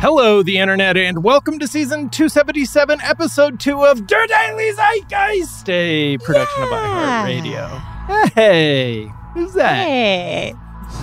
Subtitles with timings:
[0.00, 6.18] Hello, the internet, and welcome to season 277, episode 2 of Der Daily Zeitgeist, a
[6.18, 8.32] production of iHeartRadio.
[8.34, 9.86] Hey, who's that?
[9.86, 10.54] Hey.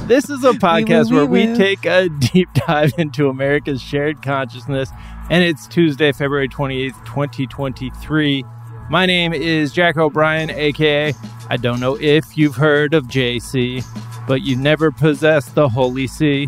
[0.06, 4.22] This is a podcast woo, where wee, we take a deep dive into America's shared
[4.22, 4.92] consciousness,
[5.30, 8.44] and it's Tuesday, February 28th, 2023.
[8.90, 11.14] My name is Jack O'Brien, aka
[11.50, 13.84] I don't know if you've heard of JC,
[14.28, 16.48] but you never possess the Holy See.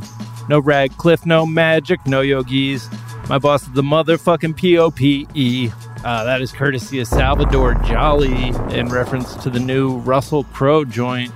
[0.49, 2.89] No Radcliffe, no magic, no yogis.
[3.29, 5.71] My boss is the motherfucking P-O-P-E.
[6.03, 11.31] Uh, that is courtesy of Salvador Jolly in reference to the new Russell Crowe joint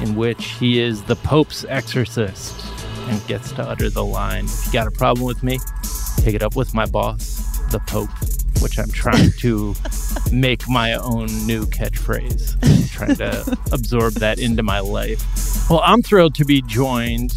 [0.00, 2.64] in which he is the Pope's exorcist
[3.08, 5.58] and gets to utter the line, if you got a problem with me,
[6.16, 8.10] take it up with my boss, the Pope,
[8.62, 9.74] which I'm trying to
[10.32, 12.56] make my own new catchphrase.
[12.62, 15.68] I'm trying to absorb that into my life.
[15.68, 17.32] Well, I'm thrilled to be joined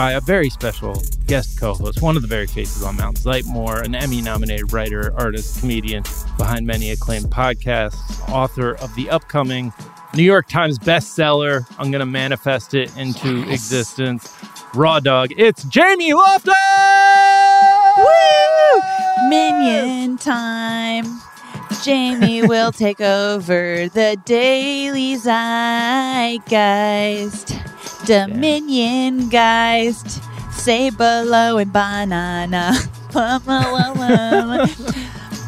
[0.00, 3.94] by a very special guest co-host, one of the very faces on Mount Zeitmore, an
[3.94, 6.02] Emmy-nominated writer, artist, comedian
[6.38, 9.70] behind many acclaimed podcasts, author of the upcoming
[10.14, 11.66] New York Times bestseller.
[11.78, 14.34] I'm going to manifest it into existence.
[14.72, 15.32] Raw Dog.
[15.36, 16.54] It's Jamie Loftus!
[17.98, 19.28] Woo!
[19.28, 21.04] Minion time.
[21.82, 26.46] Jamie will take over the daily zeitgeist.
[28.06, 30.20] Dominion Geist.
[30.52, 32.72] Say below and banana.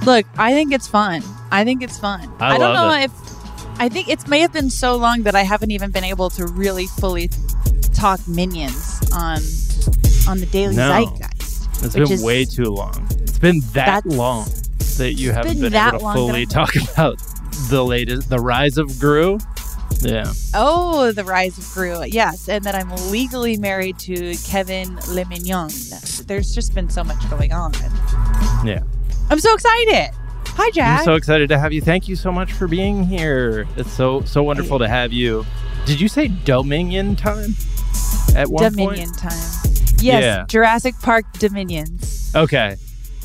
[0.07, 1.23] Look, I think it's fun.
[1.51, 2.33] I think it's fun.
[2.41, 3.05] I don't love know it.
[3.05, 3.13] if
[3.81, 6.47] I think it may have been so long that I haven't even been able to
[6.47, 7.31] really fully
[7.95, 9.39] talk minions on
[10.29, 10.91] on the daily No.
[10.91, 11.85] zeitgeist.
[11.85, 13.07] It's been is- way too long.
[13.21, 14.47] It's been that long
[15.03, 17.19] that you haven't been been, able to fully talk about
[17.69, 19.39] the latest, the rise of Gru.
[20.01, 20.33] Yeah.
[20.55, 22.05] Oh, the rise of Gru.
[22.05, 25.71] Yes, and that I'm legally married to Kevin Le Mignon.
[26.27, 27.73] There's just been so much going on.
[28.65, 28.83] Yeah.
[29.29, 30.11] I'm so excited.
[30.55, 31.01] Hi, Jack.
[31.01, 31.81] I'm so excited to have you.
[31.81, 33.67] Thank you so much for being here.
[33.77, 35.45] It's so so wonderful to have you.
[35.85, 37.55] Did you say Dominion time
[38.37, 39.19] at one Dominion point?
[39.19, 39.73] time.
[39.99, 40.45] Yes, Yeah.
[40.49, 42.33] Jurassic Park Dominions.
[42.35, 42.77] Okay.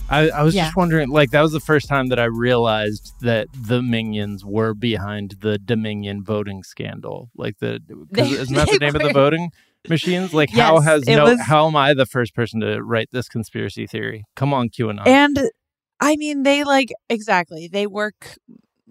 [0.09, 0.65] I, I was Yeah.
[0.65, 4.73] just wondering, like, that was the first time that I realized that the Minions were
[4.73, 7.29] behind the Dominion voting scandal.
[7.35, 7.79] Like, the
[8.11, 9.51] They- isn't that the name of the voting
[9.89, 10.33] machines?
[10.33, 13.85] Like, how has no, was- how am I the first person to write this conspiracy
[13.87, 14.25] theory?
[14.35, 15.05] Come on, QAnon.
[15.05, 15.39] And
[15.99, 17.67] I mean, they like exactly.
[17.67, 18.37] They work.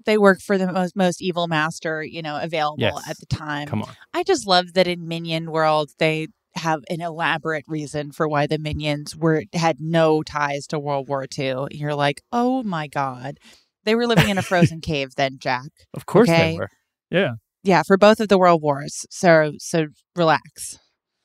[0.04, 3.08] They work for the most most evil master, you know, available Yes.
[3.10, 3.66] at the time.
[3.66, 3.90] Come on.
[4.14, 8.58] I just love that in Minion World they have an elaborate reason for why the
[8.58, 11.66] minions were had no ties to World War II.
[11.70, 13.38] You're like, oh my god,
[13.84, 15.68] they were living in a frozen cave then, Jack.
[15.94, 16.52] Of course Okay.
[16.52, 16.70] they were.
[17.10, 17.32] Yeah.
[17.62, 19.04] Yeah, for both of the world wars.
[19.10, 20.78] So so relax.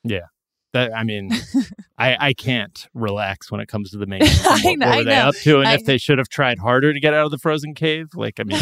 [0.04, 0.26] Yeah.
[0.72, 1.30] That I mean,
[1.98, 4.40] I I can't relax when it comes to the Minions.
[4.44, 5.28] I What, know- what were they know.
[5.28, 5.58] up to?
[5.60, 8.06] And I if they should have tried harder to get out of the frozen cave,
[8.14, 8.60] like I mean,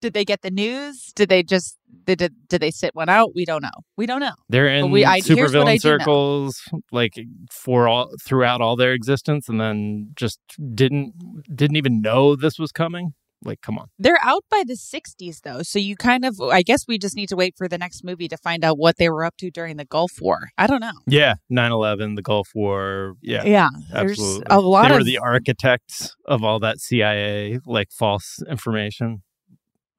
[0.00, 1.12] did they get the news?
[1.14, 3.30] Did they just did did, did they sit one out?
[3.34, 3.70] We don't know.
[3.96, 4.32] We don't know.
[4.48, 6.62] they're in we- I- here's what I supervillain circles
[6.92, 7.14] like
[7.50, 10.40] for all throughout all their existence, and then just
[10.74, 11.14] didn't
[11.54, 13.14] didn't even know this was coming.
[13.44, 13.86] Like, come on.
[14.00, 15.62] They're out by the 60s, though.
[15.62, 18.26] So you kind of, I guess we just need to wait for the next movie
[18.26, 20.48] to find out what they were up to during the Gulf War.
[20.58, 20.90] I don't know.
[21.06, 23.14] Yeah, 9/11, the Gulf War.
[23.22, 23.68] Yeah, Yeah.
[23.92, 29.22] There's a lot they were the architects of all that CIA like false information.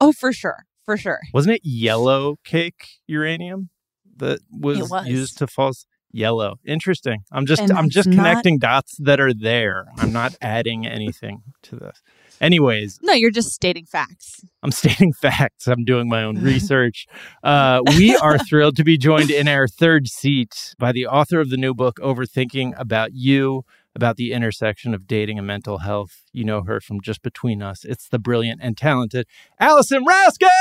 [0.00, 0.64] Oh, for sure.
[0.84, 1.20] For sure.
[1.32, 3.70] Wasn't it yellow cake uranium
[4.16, 5.06] that was, was.
[5.06, 5.86] used to false?
[6.12, 6.56] Yellow.
[6.66, 7.20] Interesting.
[7.30, 9.86] I'm just And I'm just not- connecting dots that are there.
[9.98, 12.02] I'm not adding anything to this.
[12.40, 14.40] Anyways, No, you're just stating facts.
[14.64, 15.68] I'm stating facts.
[15.68, 17.06] I'm doing my own research.
[17.44, 21.50] Uh, we are thrilled to be joined in our third seat by the author of
[21.50, 23.62] the new book, Overthinking About You,
[24.00, 26.22] about the intersection of dating and mental health.
[26.32, 27.84] You know her from Just Between Us.
[27.84, 29.26] It's the brilliant and talented
[29.58, 30.48] Allison Raskin!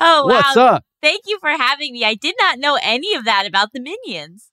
[0.00, 0.26] Oh, wow.
[0.26, 0.84] What's up?
[1.02, 2.04] Thank you for having me.
[2.04, 4.50] I did not know any of that about the Minions.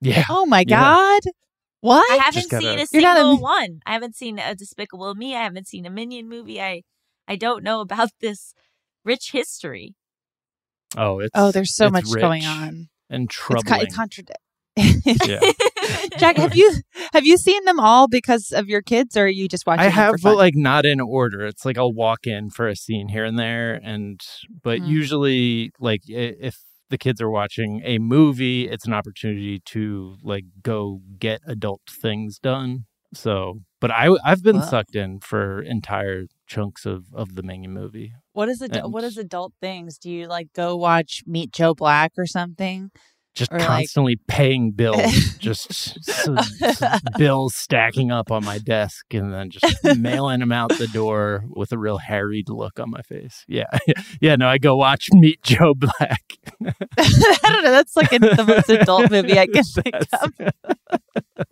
[0.00, 0.24] Yeah.
[0.28, 0.80] Oh my Yeah.
[0.80, 1.20] God.
[1.80, 2.10] What?
[2.10, 3.78] I haven't gotta- seen a You're a single one.
[3.86, 5.36] I haven't seen a Despicable Me.
[5.36, 6.60] I haven't seen a Minion movie.
[6.60, 6.82] I
[7.28, 8.52] I don't know about this
[9.04, 9.94] rich history.
[10.96, 12.88] Oh, it's oh, there's so it's much going on.
[13.14, 13.82] And It's troubling.
[13.82, 14.38] of contradict.
[14.76, 15.38] yeah.
[16.18, 16.72] Jack, have you
[17.12, 19.84] have you seen them all because of your kids, or are you just watching?
[19.86, 21.46] I have, but like not in order.
[21.46, 24.20] It's like I'll walk in for a scene here and there, and
[24.62, 24.86] but Mm.
[24.88, 26.56] usually, like if
[26.90, 32.38] the kids are watching a movie, it's an opportunity to like go get adult things
[32.40, 32.86] done.
[33.14, 34.62] So, but I I've been Wow.
[34.62, 38.12] sucked in for entire chunks of of the Minion movie.
[38.34, 38.60] What is?
[38.60, 39.96] And- What is adult things?
[39.96, 42.90] Do you like go watch Meet Joe Black or something?
[43.34, 45.98] Just Or, like- constantly paying bills, just
[47.18, 51.72] bills stacking up on my desk, and then just mailing them out the door with
[51.72, 53.44] a real harried look on my face.
[53.48, 53.64] Yeah,
[54.20, 54.36] yeah.
[54.36, 56.22] No, I go watch Meet Joe Black.
[56.64, 57.72] I don't know.
[57.72, 61.44] That's like the most adult movie I can think of.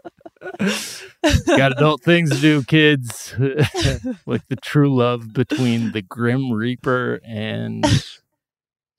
[1.46, 3.34] Got adult things to do, kids.
[4.26, 7.84] like the true love between the Grim Reaper and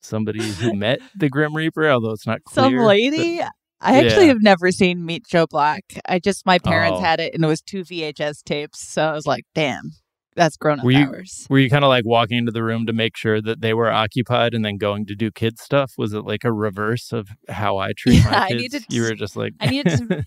[0.01, 2.65] somebody who met the Grim Reaper, although it's not clear.
[2.65, 3.41] Some lady.
[3.85, 4.33] I actually Yeah.
[4.33, 5.83] have never seen Meet Joe Black.
[6.07, 7.03] I just my parents Oh.
[7.03, 9.91] had it and it was two VHS tapes, so I was like, "Damn,
[10.38, 12.85] that's grown up Were you- hours." Were you kind of like walking into the room
[12.85, 15.91] to make sure that they were occupied and then going to do kid stuff?
[15.97, 18.61] Was it like a reverse of how I treat Yeah, my I kids?
[18.61, 20.23] needed you to- were just like, I needed to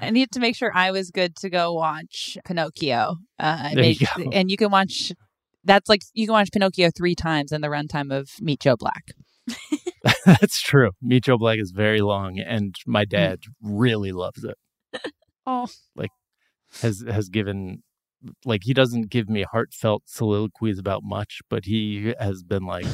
[0.00, 3.16] I needed to make sure I was good to go watch Pinocchio.
[3.38, 4.30] Uh, There you go.
[4.32, 5.12] and you can watch.
[5.64, 9.04] That's like you can watch Pinocchio three times in the runtime of Meet Joe Black.
[10.26, 10.90] That's true.
[11.02, 13.08] Meet Joe Black is very long, and my Mm.
[13.10, 14.56] dad really loves it.
[15.46, 15.66] Oh.
[15.96, 16.10] like
[16.82, 17.82] has has given
[18.44, 22.84] like he doesn't give me heartfelt soliloquies about much, but he has been like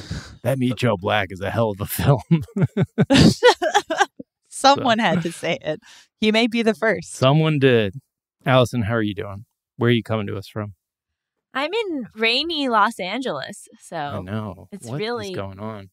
[0.45, 0.59] that.
[0.59, 2.21] Meet Joe Black is a hell of a film.
[4.55, 5.81] Someone had to say it.
[6.21, 7.15] He may be the first.
[7.15, 7.95] Someone did.
[8.47, 9.45] Allison, how are you doing?
[9.77, 10.75] Where are you coming to us from?
[11.53, 15.91] I'm in rainy Los Angeles, so I so know it's What is really- going on.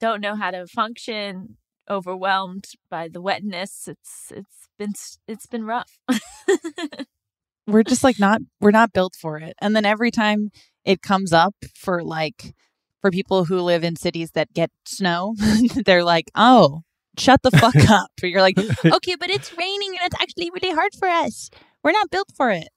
[0.00, 1.56] don't know how to function.
[1.88, 3.88] Overwhelmed by the wetness.
[3.88, 4.92] It's it's been
[5.26, 5.98] it's been rough.
[7.66, 10.50] we're just like not we're not built for it and then every time
[10.84, 12.54] it comes up for like
[13.00, 15.34] for people who live in cities that get snow
[15.84, 16.80] they're like oh
[17.18, 18.10] shut the fuck up.
[18.22, 21.50] You're like okay but it's raining and it's actually really hard for us.
[21.82, 22.68] We're not built for it.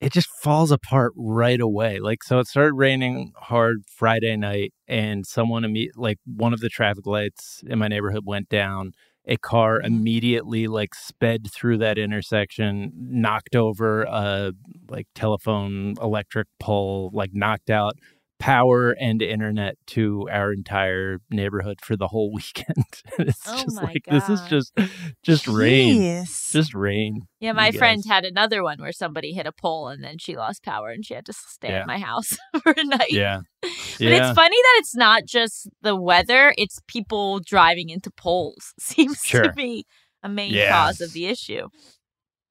[0.00, 1.98] It just falls apart right away.
[1.98, 6.68] Like so, it started raining hard Friday night, and someone imme- like one of the
[6.68, 8.92] traffic lights in my neighborhood went down.
[9.24, 9.86] A car mm-hmm.
[9.86, 14.52] immediately like sped through that intersection, knocked over a
[14.88, 17.96] like telephone electric pole, like knocked out
[18.38, 22.84] power and internet to our entire neighborhood for the whole weekend.
[23.18, 24.72] it's Oh just like this is just
[25.24, 27.22] just rain, just rain.
[27.40, 28.10] yeah, my friend guys.
[28.12, 31.14] had another one where somebody hit a pole and then she lost power and she
[31.14, 31.80] had to stay Yeah.
[31.80, 33.10] at my house for a night.
[33.10, 34.28] Yeah, But yeah.
[34.28, 39.42] it's funny that it's not just the weather, it's people driving into poles seems Sure.
[39.42, 39.84] to be
[40.22, 40.70] a main Yeah.
[40.70, 41.68] cause of the issue.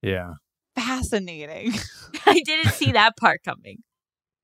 [0.02, 0.34] yeah.
[0.76, 1.74] fascinating
[2.26, 3.78] I didn't see that part coming.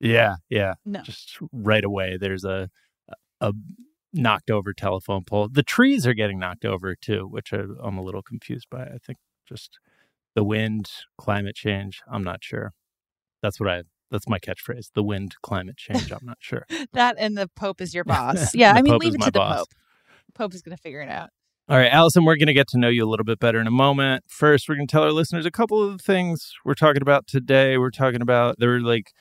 [0.03, 0.73] Yeah, yeah.
[0.85, 1.01] No.
[1.01, 2.69] Just right away there's a
[3.41, 3.53] a
[4.13, 5.49] knocked over telephone pole.
[5.51, 8.83] The trees are getting knocked over too, which I, I'm a little confused by.
[8.83, 9.17] I think
[9.47, 9.79] just
[10.35, 12.73] the wind, climate change, I'm not sure.
[13.41, 14.89] That's what I that's my catchphrase.
[14.93, 16.65] The wind, climate change, I'm not sure.
[16.93, 19.39] that and the pope is your boss yeah i mean Pope leave it to the
[19.39, 19.69] pope
[20.35, 21.29] pope is gonna figure it out
[21.69, 23.67] All right, Allison, we're going to get to know you a little bit better in
[23.67, 24.25] a moment.
[24.27, 27.25] First, we're going to tell our listeners a couple of the things we're talking about
[27.25, 27.77] today.
[27.77, 29.13] We're talking about there were like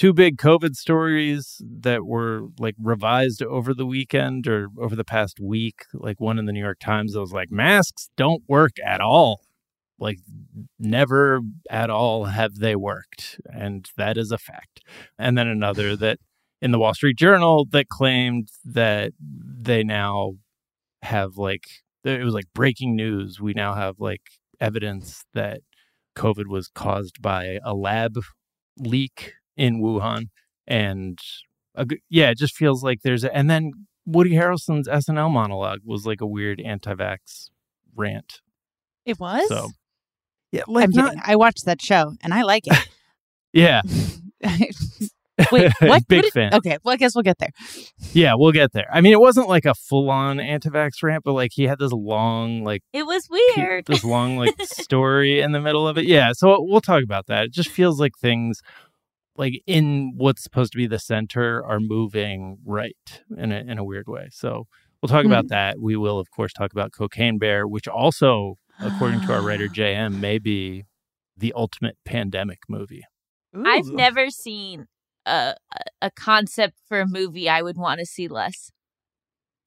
[0.00, 5.38] two big COVID stories that were like revised over the weekend or over the past
[5.38, 5.84] week.
[5.92, 9.42] Like one in the New York Times that was like, masks don't work at all.
[9.98, 10.16] Like
[10.78, 13.42] never at all have they worked.
[13.44, 14.80] And that is a fact.
[15.18, 16.18] And then another that
[16.62, 20.36] in the Wall Street Journal that claimed that they now
[21.02, 21.66] have like,
[22.04, 23.38] it was like breaking news.
[23.38, 24.22] We now have like
[24.62, 25.60] evidence that
[26.16, 28.18] COVID was caused by a lab
[28.78, 30.24] leak in Wuhan.
[30.66, 31.18] And
[31.74, 33.72] a g yeah, it just feels like there's a, and then
[34.06, 37.50] Woody Harrelson's SNL monologue was like a weird anti-vax
[37.94, 38.40] rant.
[39.04, 39.48] It was.
[39.48, 39.68] So
[40.52, 41.22] yeah, like I'm not, kidding.
[41.26, 42.88] I watched that show and I like it.
[43.52, 43.82] yeah,
[45.52, 46.06] Wait, what?
[46.06, 46.54] Big what did- fan.
[46.54, 47.50] Okay, well, I guess we'll get there.
[48.12, 48.86] yeah, we'll get there.
[48.92, 52.62] I mean, it wasn't like a full-on anti-vax rant, but like he had this long
[52.64, 53.86] like It was weird.
[53.86, 56.04] this long like story in the middle of it.
[56.06, 57.46] Yeah, so we'll talk about that.
[57.46, 58.60] It just feels like things
[59.40, 63.84] like in what's supposed to be the center are moving right in a in a
[63.84, 64.28] weird way.
[64.30, 64.66] So
[65.00, 65.54] we'll talk about mm-hmm.
[65.54, 65.80] that.
[65.80, 70.20] We will of course talk about Cocaine Bear, which also, according to our writer JM,
[70.20, 70.84] may be
[71.36, 73.02] the ultimate pandemic movie.
[73.64, 74.86] I've never seen
[75.24, 78.70] a a- a concept for a movie I would want to see less.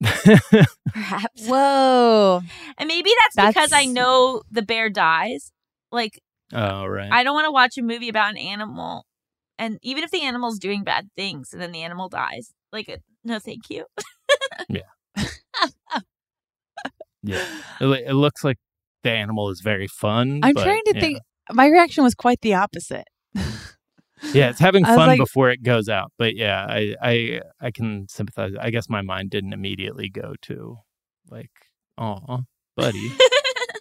[0.00, 1.46] Perhaps.
[1.46, 2.42] Whoa.
[2.78, 5.50] And maybe that's, because I know the bear dies.
[5.90, 6.20] Like
[6.52, 7.10] oh right.
[7.10, 9.06] I don't want to watch a movie about an animal,
[9.58, 12.96] and even if the animal's doing bad things and then the animal dies, like uh,
[13.24, 13.84] no, thank you.
[14.68, 14.80] yeah,
[17.22, 18.58] it, it looks like
[19.02, 20.40] the animal is very fun.
[20.42, 21.00] I'm but, trying to yeah.
[21.00, 21.18] think.
[21.52, 23.06] My reaction was quite the opposite.
[24.32, 26.12] Yeah, it's having fun like- before it goes out.
[26.18, 28.52] But yeah, I I I can sympathize.
[28.58, 30.78] I guess my mind didn't immediately go to
[31.30, 31.50] like,
[31.98, 32.40] oh,
[32.76, 33.12] buddy.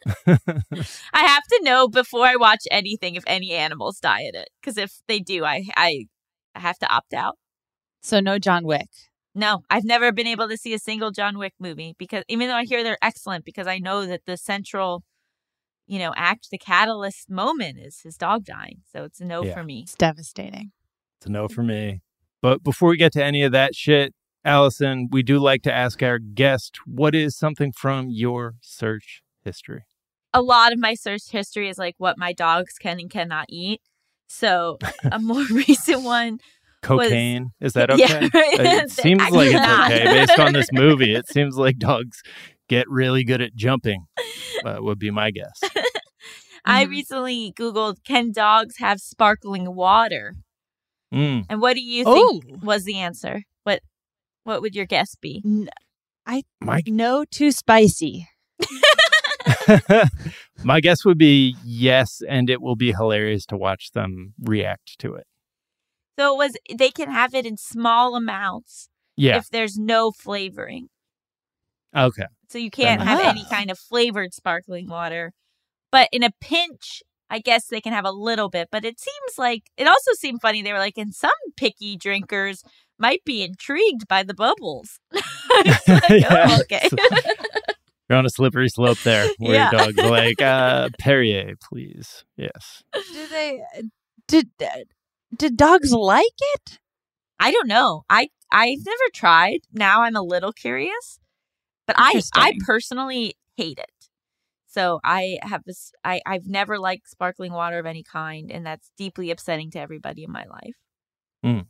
[0.28, 4.78] I have to know before I watch anything if any animals die in it, because
[4.78, 6.06] if they do, I I
[6.56, 7.38] I have to opt out.
[8.02, 8.90] So no John Wick.
[9.36, 12.56] No, I've never been able to see a single John Wick movie because even though
[12.56, 15.04] I hear they're excellent, because I know that the central,
[15.88, 18.82] you know, act, the catalyst moment is his dog dying.
[18.92, 19.54] So it's a no Yeah.
[19.56, 19.82] for me.
[19.84, 20.72] It's devastating.
[21.18, 22.02] It's a no for me.
[22.44, 24.14] But before we get to any of that shit,
[24.46, 29.86] Allison, we do like to ask our guest what is something from your search history.
[30.34, 33.82] A lot of my search history is like what my dogs can and cannot eat.
[34.28, 34.78] So
[35.12, 36.40] a more recent one,
[36.82, 38.02] Cocaine is that okay?
[38.04, 38.60] Yeah, right.
[38.84, 39.56] It seems like it's
[39.92, 41.14] okay based on this movie.
[41.14, 42.22] It seems like dogs
[42.68, 44.06] get really good at jumping.
[44.66, 45.60] Uh, would be my guess.
[46.66, 46.90] I Mhm.
[46.90, 50.34] recently Googled, can dogs have sparkling water?
[51.14, 51.46] Mm.
[51.50, 53.44] And what do you think was the answer?
[53.64, 53.82] What
[54.46, 55.44] what would your guess be?
[56.62, 58.28] My No too spicy.
[60.64, 65.16] My guess would be yes, and it will be hilarious to watch them react to
[65.16, 65.26] it.
[66.20, 69.38] So it was they can have it in small amounts Yeah.
[69.38, 70.90] if there's no flavoring.
[71.96, 72.26] okay.
[72.50, 73.32] So you can't have enough.
[73.32, 73.56] any ah.
[73.56, 75.34] kind of flavored sparkling water.
[75.92, 77.02] But in a pinch,
[77.32, 78.68] I guess they can have a little bit.
[78.72, 80.62] But it seems like it also seemed funny.
[80.62, 82.64] They were like, and some picky drinkers
[83.00, 85.00] might be intrigued by the bubbles.
[85.66, 86.90] It's like, oh, okay.
[88.14, 89.72] You're on a slippery slope there where Yeah.
[89.72, 92.24] your dog's like, uh, Perrier, please.
[92.38, 92.84] Yes.
[93.12, 93.64] Did they?
[94.28, 94.50] Did
[95.36, 96.78] did dogs like it?
[97.40, 98.04] I don't know.
[98.12, 99.62] I I've never tried.
[99.74, 101.18] Now I'm a little curious,
[101.88, 104.10] but I I personally hate it.
[104.68, 105.92] So I have this.
[106.04, 110.24] I I've never liked sparkling water of any kind, and that's deeply upsetting to everybody
[110.24, 111.64] in my life.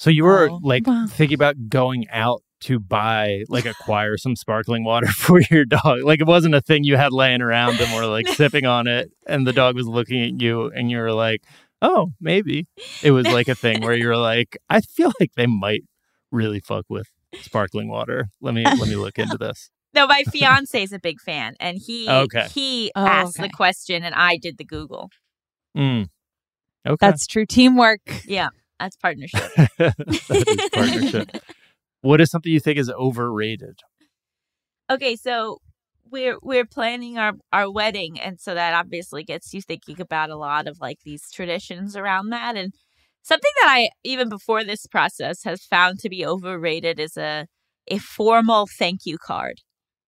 [0.00, 1.06] So you were Oh, like wow.
[1.08, 6.02] thinking about going out to buy, like, acquire some sparkling water for your dog.
[6.02, 9.10] Like, it wasn't a thing you had laying around and were like sipping on it,
[9.26, 11.42] and the dog was looking at you, and you were like,
[11.82, 12.66] oh, maybe.
[13.02, 15.82] It was like a thing where you were like, I feel like they might
[16.30, 17.06] really fuck with
[17.42, 18.28] sparkling water.
[18.40, 19.70] Let me let me look into this.
[19.94, 22.48] No, my fiance is a big fan, and he Okay.
[22.52, 25.08] he Oh, asked the question, and I did the Google.
[25.76, 26.08] Mm.
[26.84, 26.96] Okay.
[27.00, 28.00] That's true teamwork.
[28.26, 28.48] Yeah,
[28.80, 29.40] that's partnership.
[29.78, 29.94] that
[30.48, 31.30] is partnership.
[32.04, 33.80] What is something you think is overrated?
[34.90, 35.58] okay, so
[36.10, 40.36] we're we're planning our our wedding, and so that obviously gets you thinking about a
[40.36, 42.74] lot of like these traditions around that, and
[43.22, 47.46] something that I even before this process has found to be overrated is a
[47.88, 49.60] a formal thank you card.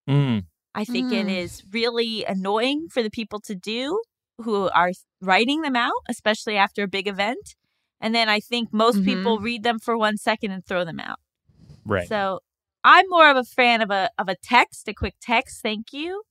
[0.09, 0.45] Mm.
[0.75, 1.39] I think it Mm.
[1.45, 3.99] is really annoying for the people to do
[4.45, 7.55] who are writing them out, especially after a big event.
[8.03, 11.19] And then I think most people read them for one second and throw them out.
[11.87, 12.07] Right.
[12.09, 12.41] So
[12.85, 16.23] I'm more of a fan of a of a text, a quick text, thank you.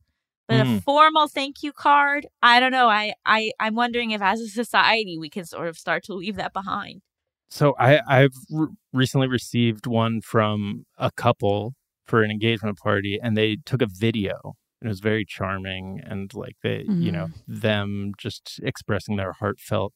[0.47, 0.83] But a Mm.
[0.83, 2.88] formal thank you card, I don't know.
[2.88, 6.35] I, I I'm wondering if as a society we can sort of start to leave
[6.35, 7.01] that behind.
[7.50, 11.74] So I I've re- recently received one from a couple
[12.05, 16.31] for an engagement party, and they took a video And it was very charming and
[16.33, 19.93] like they, you know, them just expressing their heartfelt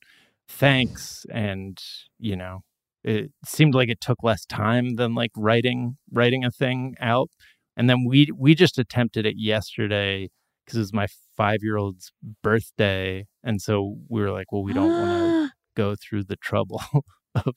[0.48, 1.78] thanks and,
[2.18, 2.62] you know,
[3.04, 7.30] it seemed like it took less time than like writing writing a thing out.
[7.78, 10.30] And then we we just attempted it yesterday
[10.66, 12.12] because it was my five year old's
[12.44, 15.50] birthday, and so we were like, well, we don't want to ah!
[15.76, 16.82] go through the trouble
[17.36, 17.56] of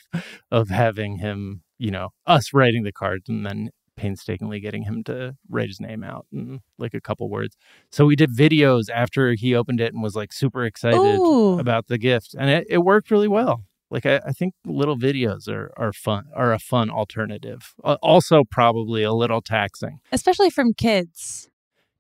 [0.51, 5.35] of having him, you know, us writing the cards and then painstakingly getting him to
[5.49, 7.57] write his name out in like a couple words.
[7.91, 11.59] So we did videos after he opened it and was like super excited Ooh.
[11.59, 13.65] about the gift, and it, it worked really well.
[13.93, 17.75] Like I, I think little videos are are fun are a fun alternative.
[17.85, 19.99] Uh, also, probably a little taxing.
[20.11, 21.51] Especially from kids.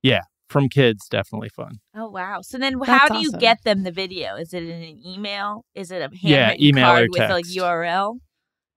[0.02, 1.80] Yeah, from kids, definitely fun.
[1.94, 2.40] Oh wow!
[2.40, 4.36] So then, That's how do you get them the video?
[4.36, 5.66] Is it in an email?
[5.74, 7.58] Is it a Yeah, handwritten email or card with like text.
[7.58, 8.18] URL?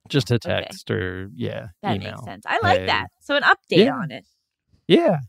[0.09, 0.65] Just a Okay.
[0.65, 2.09] text or yeah, That email.
[2.11, 2.43] makes sense.
[2.45, 2.85] I like Hey.
[2.87, 3.07] that.
[3.21, 3.93] So an update Yeah.
[3.93, 4.25] on it.
[4.89, 5.19] Yeah,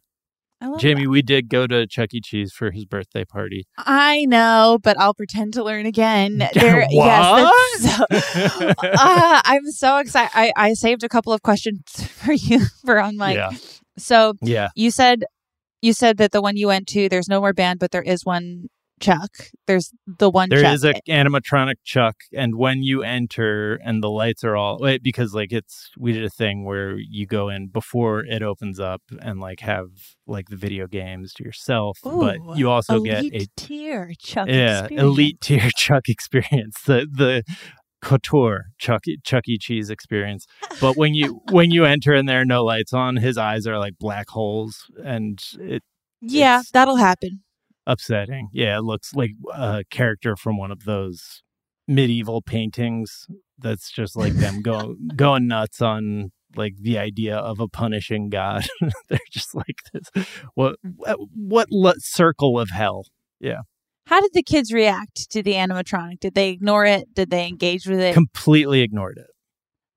[0.78, 2.20] Jamie, we did go to Chuck E.
[2.20, 3.66] Cheese for his birthday party.
[3.78, 6.48] I know, but I'll pretend to learn again.
[6.54, 8.06] There, yes, so,
[8.78, 10.30] uh, I'm so excited.
[10.34, 13.34] I, I saved a couple of questions for you for on my.
[13.34, 13.50] yeah,
[13.98, 14.68] So yeah.
[14.75, 15.25] you said
[15.82, 18.25] you said that the one you went to, there's no more band, but there is
[18.25, 18.68] one
[19.00, 19.30] Chuck.
[19.66, 20.48] There's the one.
[20.48, 20.74] There Chuck.
[20.74, 25.34] is a animatronic Chuck, and when you enter and the lights are all wait, because
[25.34, 29.40] like it's we did a thing where you go in before it opens up and
[29.40, 29.88] like have
[30.26, 34.48] like the video games to yourself, but you also get a tier Chuck.
[34.48, 35.02] yeah experience.
[35.02, 37.42] elite tier Chuck experience, the the
[38.02, 39.58] couture Chuck Chuck E.
[39.58, 40.46] Cheese experience.
[40.80, 43.78] But when you when you enter and there are no lights on, his eyes are
[43.78, 45.82] like black holes, and it
[46.20, 47.42] Yeah, that'll happen.
[47.87, 48.49] Upsetting.
[48.52, 51.43] Yeah, it looks like a character from one of those
[51.88, 53.26] medieval paintings.
[53.59, 58.66] That's just like them going going nuts on like the idea of a punishing god.
[59.09, 60.26] They're just like this.
[60.55, 60.76] What
[61.07, 63.05] uh, what, what lo- circle of hell?
[63.40, 63.61] Yeah.
[64.07, 66.21] How did the kids react to the animatronic?
[66.21, 67.12] Did they ignore it?
[67.14, 68.14] Did they engage with it?
[68.14, 69.26] Completely ignored it.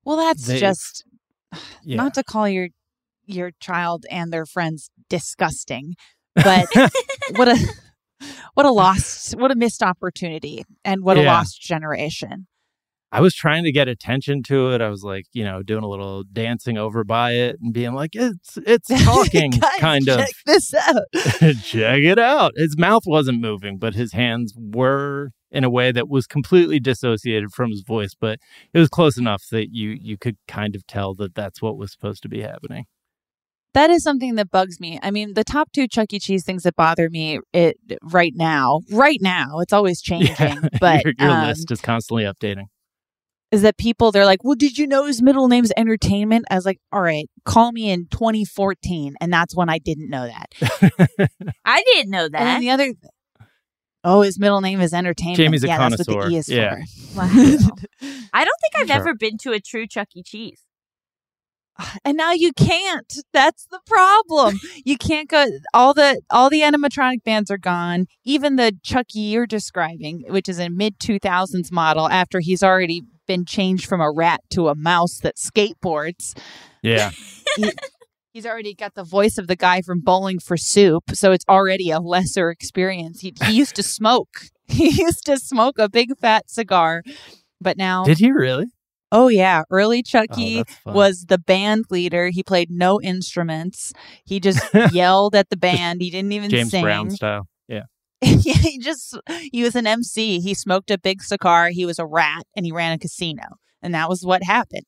[0.04, 1.04] well, that's they- just
[1.84, 1.96] Yeah.
[1.96, 2.68] not to call your
[3.26, 5.94] your child and their friends disgusting,
[6.34, 6.66] but
[7.36, 7.56] what a
[8.60, 12.46] what a lost what a missed opportunity and what a lost generation.
[13.12, 14.80] I was trying to get attention to it.
[14.80, 18.10] I was like, you know, doing a little dancing over by it and being like,
[18.14, 20.20] it's it's talking kind of.
[20.20, 21.02] check this out.
[21.62, 22.52] check it out.
[22.56, 27.50] His mouth wasn't moving, but his hands were in a way that was completely dissociated
[27.52, 28.14] from his voice.
[28.18, 28.38] But
[28.72, 31.90] it was close enough that you you could kind of tell that that's what was
[31.90, 32.84] supposed to be happening.
[33.74, 34.98] That is something that bugs me.
[35.02, 36.18] I mean, the top two Chuck E.
[36.18, 40.58] Cheese things that bother me it right now, right now, it's always changing.
[40.80, 42.64] But your, your um, list is constantly updating.
[43.52, 46.46] is that people they're like, well, did you know his middle name's Entertainment?
[46.50, 50.26] I was like, all right, call me in 2014, and that's when I didn't know
[50.26, 51.30] that.
[51.64, 52.40] I didn't know that.
[52.40, 52.92] And the other,
[54.02, 55.36] oh, his middle name is Entertainment.
[55.36, 56.28] Jamie's a yeah, that's what connoisseur.
[56.28, 56.76] the E is Yeah.
[57.14, 57.18] for.
[57.20, 57.28] Wow.
[58.32, 58.96] I don't think I've Sure.
[58.96, 60.22] ever been to a true Chuck E.
[60.24, 60.62] Cheese.
[62.04, 63.12] And now you can't.
[63.32, 64.58] That's the problem.
[64.84, 65.46] you can't go.
[65.74, 68.06] All the all the animatronic bands are gone.
[68.24, 73.02] Even the Chucky you're describing, which is a mid two thousands model, after he's already
[73.26, 76.36] been changed from a rat to a mouse that skateboards.
[76.82, 77.12] Yeah.
[78.32, 81.90] He's already got the voice of the guy from Bowling for Soup, so it's already
[81.90, 83.20] a lesser experience.
[83.20, 84.28] He, he used to smoke.
[84.70, 87.02] He used to smoke a big fat cigar,
[87.60, 88.66] but now, Did he really?
[89.12, 90.94] Oh yeah, early Oh, Chucky fun.
[90.94, 92.28] was the band leader.
[92.28, 93.92] He played no instruments.
[94.24, 96.00] He just yelled at the band.
[96.00, 96.82] He didn't even James sing.
[96.82, 97.48] Brown style.
[97.68, 97.84] Yeah.
[98.22, 99.18] yeah, he just
[99.52, 100.40] he was an MC.
[100.40, 101.68] He smoked a big cigar.
[101.70, 103.44] He was a rat, and he ran a casino,
[103.82, 104.86] and that was what happened.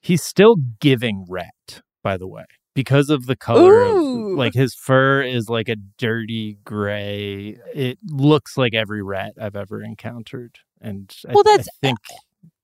[0.00, 3.84] He's still giving rat, by the way, because of the color.
[3.84, 4.32] Ooh.
[4.32, 7.58] Of, like his fur is like a dirty gray.
[7.74, 12.16] It looks like every rat I've ever encountered, and I- Well, that's- I think uh,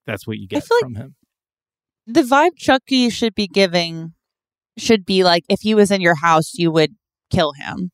[0.06, 1.14] that's what you get feel like- from him.
[2.06, 4.14] The vibe Chucky should be giving
[4.78, 6.94] should be like if he was in your house, you would
[7.30, 7.90] kill him,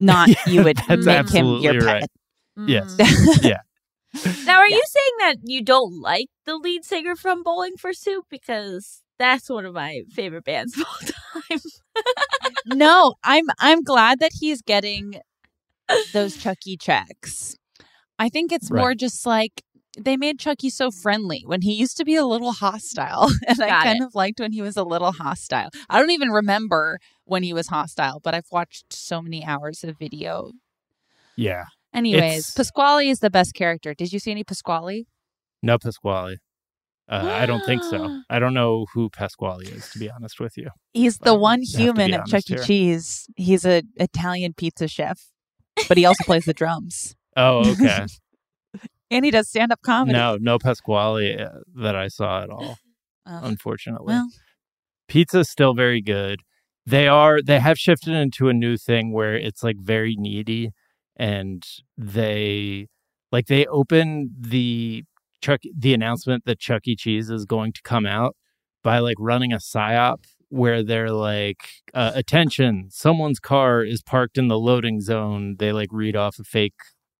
[0.00, 1.84] not Yeah, you would make him your absolutely pet.
[1.86, 2.04] right.
[2.58, 2.68] Mm.
[2.68, 3.40] Yes.
[3.42, 3.60] Yeah.
[4.44, 4.76] Now, are Yeah.
[4.76, 8.24] you saying that you don't like the lead singer from Bowling for Soup?
[8.30, 11.60] Because that's one of my favorite bands of all time.
[12.66, 15.20] no, I'm I'm glad that he's getting
[16.12, 17.56] those Chucky checks.
[18.18, 18.80] I think it's Right.
[18.80, 19.62] more just like
[20.00, 23.28] they made Chucky so friendly when he used to be a little hostile.
[23.46, 24.06] And I kind it.
[24.06, 25.70] of liked when he was a little hostile.
[25.90, 29.98] I don't even remember when he was hostile, but I've watched so many hours of
[29.98, 30.52] video.
[31.36, 31.64] Yeah.
[31.94, 33.94] Anyways, It's- Pasquale is the best character.
[33.94, 35.06] Did you see any Pasquale?
[35.62, 36.36] No Pasquale.
[37.10, 38.20] Uh, I don't think so.
[38.30, 40.68] I don't know who Pasquale is, to be honest with you.
[40.92, 42.56] He's the one you have to human be at Chuck E.
[42.66, 43.26] Cheese.
[43.36, 45.18] He's a Italian pizza chef,
[45.88, 48.04] but he also plays the drums Oh, okay.
[49.10, 50.16] and he does stand up comedy.
[50.18, 52.78] no, no Pasquale uh, that I saw at all,
[53.26, 54.06] Oh, unfortunately.
[54.14, 54.28] well,
[55.08, 56.40] pizza's still very good.
[56.86, 60.70] They are they have shifted into a new thing where it's like very needy
[61.16, 61.62] and
[61.98, 62.86] they
[63.30, 65.04] like they open the
[65.40, 66.96] Chuck the announcement that Chuck E.
[66.96, 68.34] Cheese is going to come out
[68.82, 74.48] by like running a psyop where they're like uh, attention someone's car is parked in
[74.48, 76.72] the loading zone they like read off a fake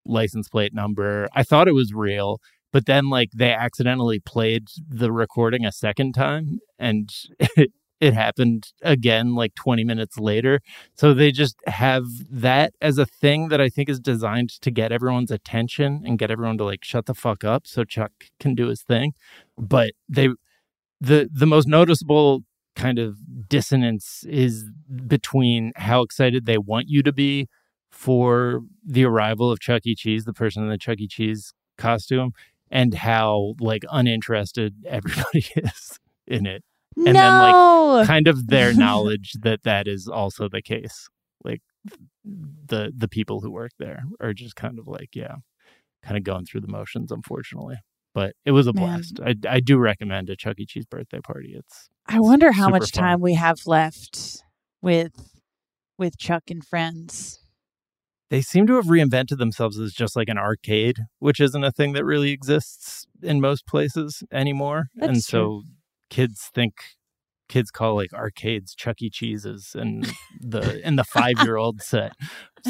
[0.09, 1.27] license plate number.
[1.33, 2.39] I thought it was real
[2.71, 8.71] but then like they accidentally played the recording a second time and it, it happened
[8.81, 10.61] again like 20 minutes later.
[10.95, 14.93] So they just have that as a thing that i think is designed to get
[14.93, 18.67] everyone's attention and get everyone to like shut the fuck up so chuck can do
[18.67, 19.13] his thing.
[19.57, 20.29] But they
[21.01, 22.41] the the most noticeable
[22.75, 23.17] kind of
[23.49, 24.63] dissonance is
[25.07, 27.47] between how excited they want you to be
[27.99, 29.93] for the arrival of Chuck E.
[29.93, 31.07] Cheese, the person in the Chuck E.
[31.07, 32.31] Cheese costume,
[32.71, 36.63] and how like uninterested everybody is in it.
[36.95, 38.07] And then, like.
[38.07, 41.09] Kind of their knowledge that that is also the case.
[41.43, 41.61] Like
[42.23, 45.35] the the people who work there are just kind of like, yeah,
[46.01, 47.79] kind of going through the motions, unfortunately.
[48.13, 48.85] But it was a Man.
[48.85, 49.19] blast.
[49.21, 50.65] I I do recommend a Chuck E.
[50.65, 51.53] Cheese birthday party.
[51.53, 53.03] It's I wonder how much fun.
[53.03, 54.41] time we have left
[54.81, 55.33] with
[55.97, 57.39] with Chuck and friends.
[58.29, 61.93] They seem to have reinvented themselves as just like an arcade, which isn't a thing
[61.93, 64.87] that really exists in most places anymore.
[64.99, 65.63] and That's so
[66.09, 66.73] kids think
[67.47, 69.09] kids call like arcades Chuck E.
[69.09, 70.07] Cheese's and
[70.39, 72.13] the in the five year old set.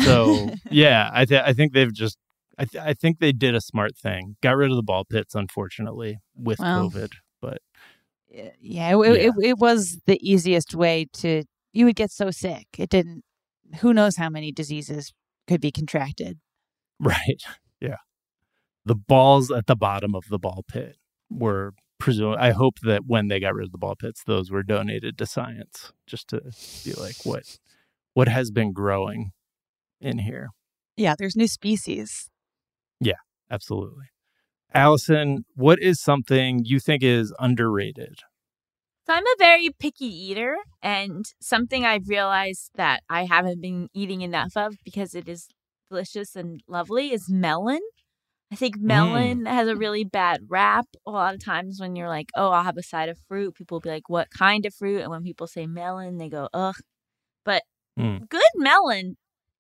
[0.03, 2.17] So yeah, I th- I think they've just
[2.57, 4.37] I th- I think they did a smart thing.
[4.41, 7.11] Got rid of the ball pits, unfortunately, with Well, COVID.
[7.41, 7.59] But
[8.29, 11.43] Yeah, it, It, it was the easiest way to.
[11.71, 12.67] You would get so sick.
[12.77, 13.23] It didn't.
[13.81, 15.13] Who knows how many diseases
[15.49, 16.39] could be contracted?
[16.99, 17.41] Right.
[17.81, 17.97] Yeah.
[18.85, 20.97] The balls at the bottom of the ball pit
[21.29, 24.63] were presume I hope that when they got rid of the ball pits, those were
[24.63, 26.41] donated to science just to
[26.85, 27.57] be like what
[28.13, 29.31] what has been growing
[29.99, 30.49] in here.
[30.95, 32.29] Yeah, there's new species.
[32.99, 34.05] Yeah, absolutely.
[34.73, 38.19] Allison, what is something you think is underrated?
[39.09, 44.21] So I'm a very picky eater, and something I've realized that I haven't been eating
[44.21, 45.47] enough of because it is
[45.89, 47.79] delicious and lovely is melon.
[48.51, 50.85] I think melon has a really bad rap.
[51.07, 53.77] A lot of times when you're like, "Oh, I'll have a side of fruit," people
[53.77, 56.75] will be like, "What kind of fruit?" And when people say melon, they go, "Ugh."
[57.45, 57.63] But
[57.99, 58.29] Mm.
[58.29, 59.17] good melon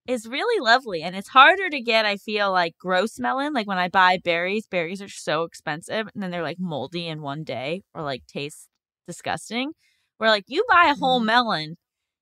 [0.07, 2.05] is really lovely, and it's harder to get.
[2.05, 3.53] I feel like gross melon.
[3.53, 7.21] Like when I buy berries, berries are so expensive, and then they're like moldy in
[7.23, 8.68] one day or like taste
[9.09, 9.71] disgusting.
[10.17, 11.25] Where like you buy a whole Mhm.
[11.25, 11.77] melon,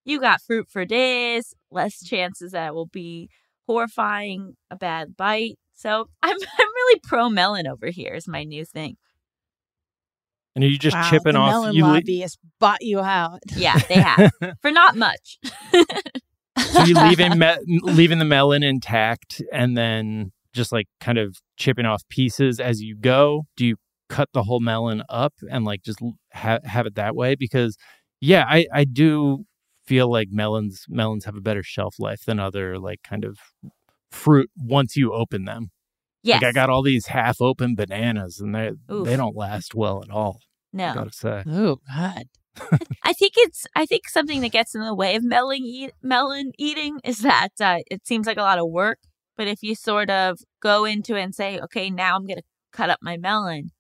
[0.06, 3.30] you got fruit for days, less chances that it will be
[3.68, 5.58] horrifying, a bad bite.
[5.76, 8.98] So I'm I'm really pro melon over here is my new thing.
[10.56, 12.02] And are you just Wow, chipping the off melon you le-
[12.60, 13.40] bought you out.
[13.56, 15.38] Yeah, they have for not much.
[16.60, 21.86] so you leaving me- leaving the melon intact and then just like kind of chipping
[21.86, 23.76] off pieces as you go do you
[24.10, 26.00] cut the whole melon up and like just
[26.34, 27.78] ha- have it that way because
[28.22, 29.46] yeah i i do
[29.86, 33.38] feel like melons melons have a better shelf life than other like kind of
[34.12, 35.70] fruit once you open them
[36.24, 36.42] yes.
[36.42, 38.72] like i got all these half open bananas and they
[39.04, 40.40] they don't last well at all
[40.74, 40.94] i no.
[40.94, 42.24] gotta say Oh God.
[43.04, 46.52] I think it's I think something that gets in the way of melon eat, melon
[46.58, 49.00] eating is that uh, it seems like a lot of work.
[49.36, 52.42] But if you sort of go into it and say, okay, now I'm gonna
[52.72, 53.72] cut up my melon,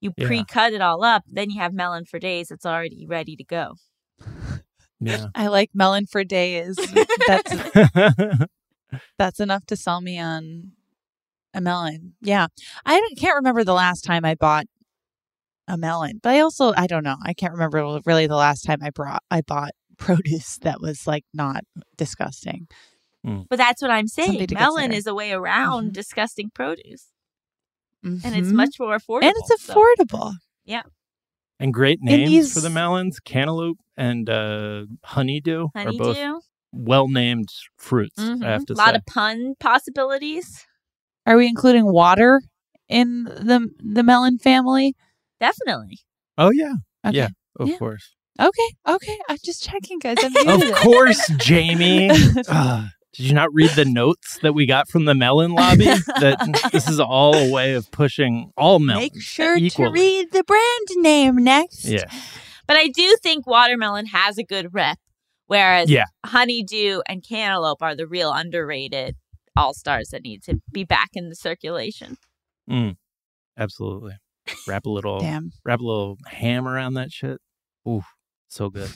[0.00, 0.26] you Yeah.
[0.26, 2.50] pre-cut it all up, then you have melon for days.
[2.50, 3.74] It's already ready to go.
[5.00, 6.76] yeah I like melon for days.
[7.26, 7.52] That's
[9.18, 10.72] that's enough to sell me on
[11.54, 12.14] a melon.
[12.20, 12.46] Yeah,
[12.84, 14.66] I can't remember the last time I bought
[15.68, 17.16] a melon, but I also I don't know.
[17.24, 21.24] I can't remember really the last time I brought I bought produce that was like
[21.34, 21.62] not
[21.96, 22.68] disgusting.
[23.22, 24.46] But that's what I'm saying.
[24.50, 24.94] Melon consider.
[24.94, 25.92] is a way around Mhm.
[25.92, 27.08] disgusting produce,
[28.02, 28.52] and it's Mhm.
[28.52, 29.24] much more affordable.
[29.24, 29.74] and it's so-
[30.64, 30.82] yeah.
[31.58, 36.16] and great And names for the melons cantaloupe and uh honeydew are both
[36.72, 38.18] well named fruits.
[38.22, 38.44] Mhm.
[38.44, 38.96] I have to a lot say.
[38.96, 40.64] of pun possibilities.
[41.26, 42.40] Are we including water
[42.88, 44.94] in the the melon family?
[45.40, 45.98] Definitely.
[46.38, 46.74] oh yeah,
[47.06, 47.16] Okay.
[47.18, 47.78] yeah, of Yeah.
[47.78, 48.68] course, Okay.
[48.88, 49.18] Okay.
[49.28, 50.16] I'm just checking, guys.
[50.22, 50.32] I'm
[50.62, 52.08] of course, Jamie.
[52.48, 52.84] Ugh.
[53.12, 55.84] Did you not read the notes that we got from the melon lobby?
[56.20, 59.12] that this is all a way of pushing all melons.
[59.14, 59.88] Make sure equally.
[59.88, 61.84] to read the brand name next.
[61.84, 62.04] Yeah.
[62.68, 64.98] But I do think watermelon has a good rep,
[65.46, 66.04] whereas Yeah.
[66.24, 69.16] honeydew and cantaloupe are the real underrated
[69.56, 72.16] all stars that need to be back in the circulation.
[72.70, 72.96] Mm,
[73.58, 74.12] absolutely.
[74.68, 75.50] Wrap a little Damn.
[75.64, 77.40] wrap a little ham around that shit.
[77.88, 78.04] Ooh,
[78.48, 78.90] so good.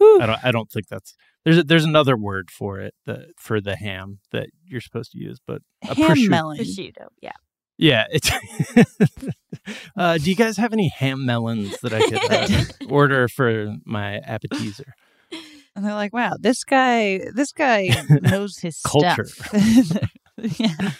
[0.00, 3.60] I don't I don't think that's there's a, there's another word for it that for
[3.60, 6.58] the ham that you're supposed to use, but a Ham prosciutto- melon.
[6.58, 7.32] Prosciutto, yeah.
[7.78, 8.30] Yeah, it's.
[9.96, 14.18] uh, do you guys have any ham melons that I could uh, order for my
[14.18, 14.94] appetizer?
[15.74, 17.88] And they're like, wow, this guy, this guy
[18.20, 19.24] knows his Culture.
[19.24, 20.10] stuff.
[20.58, 20.90] yeah.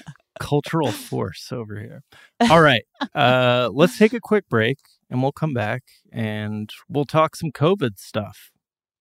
[0.40, 2.00] Cultural force over here.
[2.50, 2.82] All right,
[3.14, 4.78] uh, let's take a quick break,
[5.10, 8.50] and we'll come back and we'll talk some COVID stuff.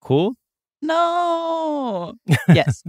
[0.02, 0.34] Cool.
[0.82, 2.13] No.
[2.48, 2.84] Yes.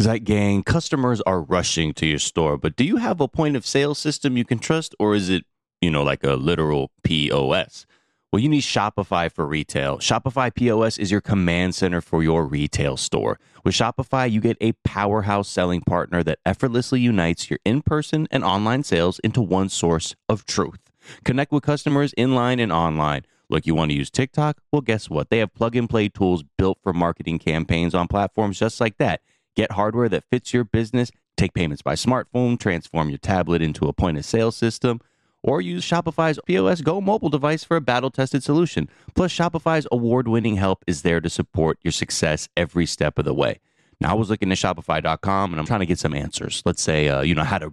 [0.00, 3.66] Zeit Gang, customers are rushing to your store, but do you have a point of
[3.66, 5.44] sale system you can trust, or is it,
[5.82, 7.86] you know, like a literal POS?
[8.32, 9.98] Well, you need Shopify for retail.
[9.98, 13.38] Shopify POS is your command center for your retail store.
[13.64, 18.44] With Shopify, you get a powerhouse selling partner that effortlessly unites your in person and
[18.44, 20.89] online sales into one source of truth.
[21.24, 23.24] Connect with customers in line and online.
[23.48, 24.60] Look, you want to use TikTok?
[24.72, 25.28] Well, guess what?
[25.28, 29.22] They have plug and play tools built for marketing campaigns on platforms just like that.
[29.56, 33.92] Get hardware that fits your business, take payments by smartphone, transform your tablet into a
[33.92, 35.00] point of sale system,
[35.42, 38.88] or use Shopify's POS Go mobile device for a battle tested solution.
[39.14, 43.34] Plus, Shopify's award winning help is there to support your success every step of the
[43.34, 43.58] way.
[44.00, 46.62] Now, I was looking at Shopify.com and I'm trying to get some answers.
[46.64, 47.72] Let's say, uh, you know, how a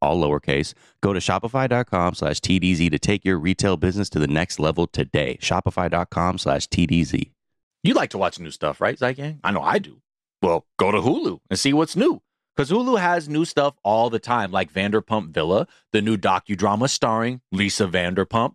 [0.00, 0.74] all lowercase.
[1.00, 5.38] Go to shopify.com slash TDZ to take your retail business to the next level today.
[5.40, 7.30] Shopify.com slash TDZ.
[7.82, 9.40] You like to watch new stuff, right, Zeit Gang?
[9.44, 10.00] I know I do.
[10.42, 12.20] Well, go to Hulu and see what's new.
[12.56, 17.42] Because Hulu has new stuff all the time, like Vanderpump Villa, the new docudrama starring
[17.52, 18.54] Lisa Vanderpump.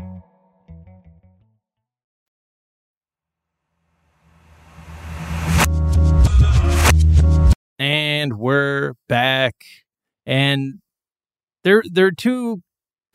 [7.81, 9.55] And we're back.
[10.27, 10.81] And
[11.63, 12.61] there there are two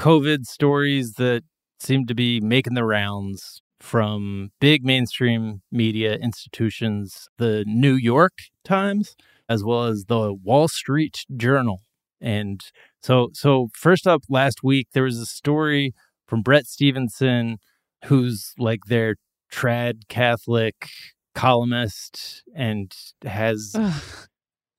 [0.00, 1.44] COVID stories that
[1.78, 8.32] seem to be making the rounds from big mainstream media institutions, the New York
[8.64, 9.14] Times,
[9.48, 11.82] as well as the Wall Street Journal.
[12.20, 12.60] And
[13.00, 15.94] so so first up last week there was a story
[16.26, 17.58] from Brett Stevenson,
[18.06, 19.14] who's like their
[19.48, 20.88] trad Catholic
[21.36, 23.76] columnist and has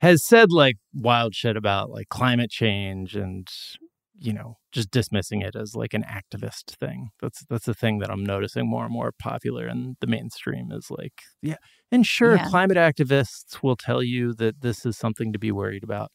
[0.01, 3.47] has said like wild shit about like climate change and
[4.19, 8.09] you know just dismissing it as like an activist thing that's that's the thing that
[8.09, 11.55] i'm noticing more and more popular in the mainstream is like yeah
[11.91, 12.49] and sure Yeah.
[12.49, 16.11] climate activists will tell you that this is something to be worried about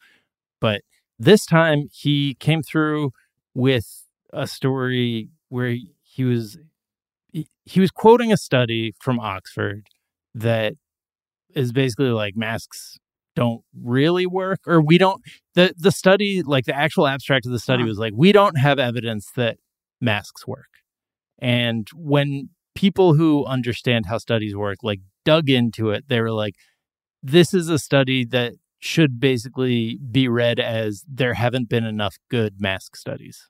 [0.60, 0.82] but
[1.18, 3.12] this time he came through
[3.54, 3.86] with
[4.32, 6.58] a story where he was
[7.32, 9.86] he, he was quoting a study from Oxford
[10.34, 10.74] that
[11.54, 12.98] is basically like masks
[13.34, 15.22] don't really work or we don't
[15.54, 17.88] the the study like the actual abstract of the study Uh-huh.
[17.88, 19.56] was like we don't have evidence that
[20.00, 20.68] masks work
[21.38, 26.54] and when people who understand how studies work like dug into it they were like
[27.22, 32.60] this is a study that should basically be read as there haven't been enough good
[32.60, 33.48] mask studies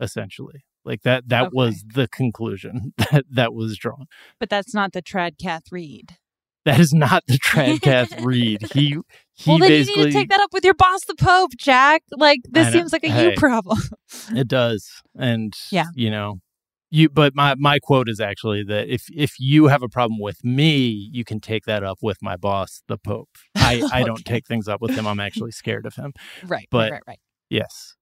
[0.00, 1.50] essentially like that that Okay.
[1.52, 4.06] was the conclusion that that was drawn
[4.38, 6.16] But that's not the Tradcath read.
[6.68, 8.62] That is not the Tradcath read.
[8.72, 8.96] He
[9.34, 12.02] he well, then you need to take that up with your boss, the Pope, Jack.
[12.16, 13.30] Like this seems like a Hey.
[13.30, 13.78] you problem.
[14.34, 15.86] it does, and Yeah.
[15.94, 16.40] you know,
[16.90, 17.08] you.
[17.08, 21.10] But my my quote is actually that if if you have a problem with me,
[21.12, 23.30] you can take that up with my boss, the Pope.
[23.56, 25.06] I I don't take things up with him.
[25.06, 26.12] I'm actually scared of him.
[26.46, 27.20] right, But- right, right, right.
[27.50, 27.94] Yes.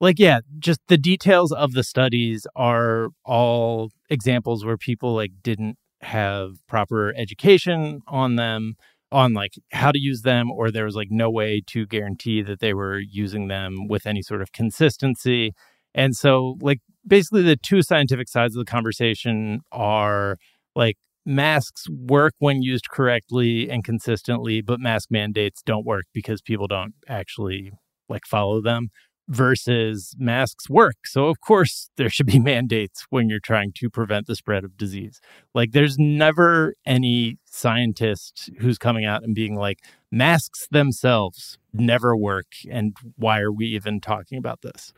[0.00, 5.76] Like, yeah, just the details of the studies are all examples where people like didn't
[6.00, 8.74] have proper education on them,
[9.10, 12.60] on like how to use them, or there was like no way to guarantee that
[12.60, 15.52] they were using them with any sort of consistency.
[15.94, 20.36] And so, like, basically, the two scientific sides of the conversation are
[20.76, 26.66] like masks work when used correctly and consistently, but mask mandates don't work because people
[26.66, 27.72] don't actually
[28.08, 28.88] like follow them
[29.28, 30.96] versus masks work.
[31.04, 34.76] So of course there should be mandates when you're trying to prevent the spread of
[34.76, 35.20] disease.
[35.54, 42.46] Like there's never any scientist who's coming out and being like masks themselves never work
[42.70, 44.92] and why are we even talking about this?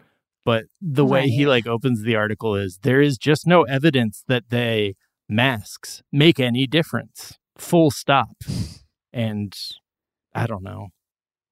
[0.44, 4.44] But the way he like opens the article is there is just no evidence that
[4.50, 4.94] they
[5.28, 7.38] masks make any difference.
[7.58, 8.30] Full stop.
[9.12, 9.52] And
[10.36, 10.90] I don't know.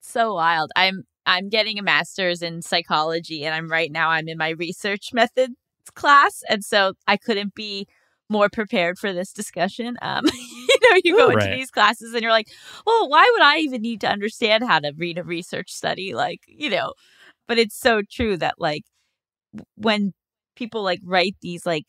[0.00, 0.70] so wild.
[0.76, 5.10] I'm I'm getting a master's in psychology and I'm right now I'm in my research
[5.14, 5.54] methods
[5.94, 7.86] class and so I couldn't be
[8.30, 9.96] more prepared for this discussion.
[10.02, 10.24] Um
[10.68, 11.50] you know, you go into Right.
[11.50, 12.48] these classes and you're like,
[12.86, 16.40] "Well, why would I even need to understand how to read a research study?" Like,
[16.48, 16.94] you know,
[17.48, 18.84] but it's so true that like
[19.76, 20.12] when
[20.56, 21.86] people like write these like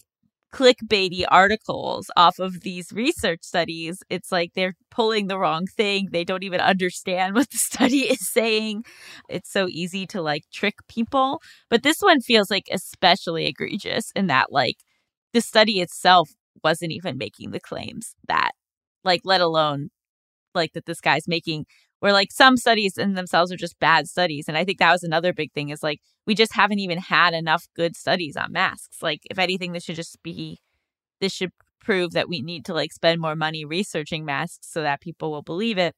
[0.54, 6.10] clickbaity articles off of these research studies, it's like they're pulling the wrong thing.
[6.12, 8.84] They don't even understand what the study is saying.
[9.30, 11.42] It's so easy to like trick people.
[11.70, 14.78] But this one feels like especially egregious in that like
[15.34, 16.30] the study itself
[16.64, 18.52] wasn't even making the claims that
[19.04, 19.90] like let alone
[20.56, 21.66] like that this guy's making
[22.00, 25.04] where like some studies in themselves are just bad studies and i think that was
[25.04, 29.02] another big thing is like we just haven't even had enough good studies on masks
[29.02, 30.60] like if anything this should just be
[31.22, 35.02] this should prove that we need to like spend more money researching masks so that
[35.02, 35.96] people will believe it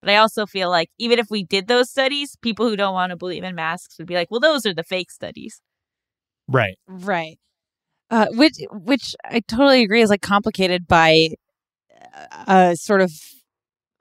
[0.00, 3.10] but i also feel like even if we did those studies people who don't want
[3.10, 5.60] to believe in masks would be like well those are the fake studies
[6.48, 6.78] Right.
[6.86, 7.38] Right.
[8.10, 11.30] Uh, which which I totally agree is like complicated by
[12.46, 13.10] a sort of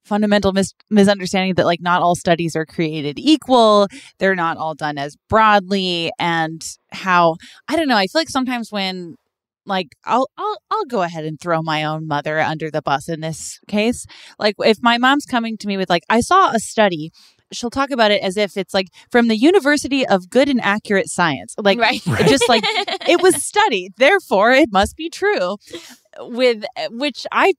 [0.03, 3.87] fundamental mis- misunderstanding that like not all studies are created equal
[4.19, 7.35] they're not all done as broadly and how
[7.67, 9.15] i don't know i feel like sometimes when
[9.67, 13.19] like I'll I'll I'll go ahead and throw my own mother under the bus in
[13.21, 14.07] this case.
[14.39, 17.11] Like if my mom's coming to me with like I saw a study,
[17.53, 21.09] she'll talk about it as if it's like from the University of Good and Accurate
[21.09, 21.53] Science.
[21.59, 22.27] Like right Right.
[22.27, 22.63] just like
[23.07, 25.57] it was studied, therefore it must be true.
[26.19, 27.53] With which I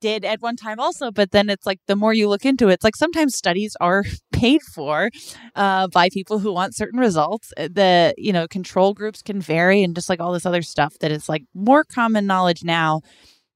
[0.00, 2.74] did at one time also, but then it's like the more you look into it,
[2.74, 5.10] it's like sometimes studies are paid for
[5.54, 7.52] uh, by people who want certain results.
[7.56, 10.98] Uh, The you know control groups can vary and just like all this other stuff
[11.00, 13.00] that is like more common knowledge now.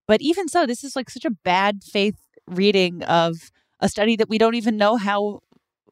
[0.07, 3.37] But even so, this is like such a bad faith reading of
[3.81, 5.41] a study that we don't even know how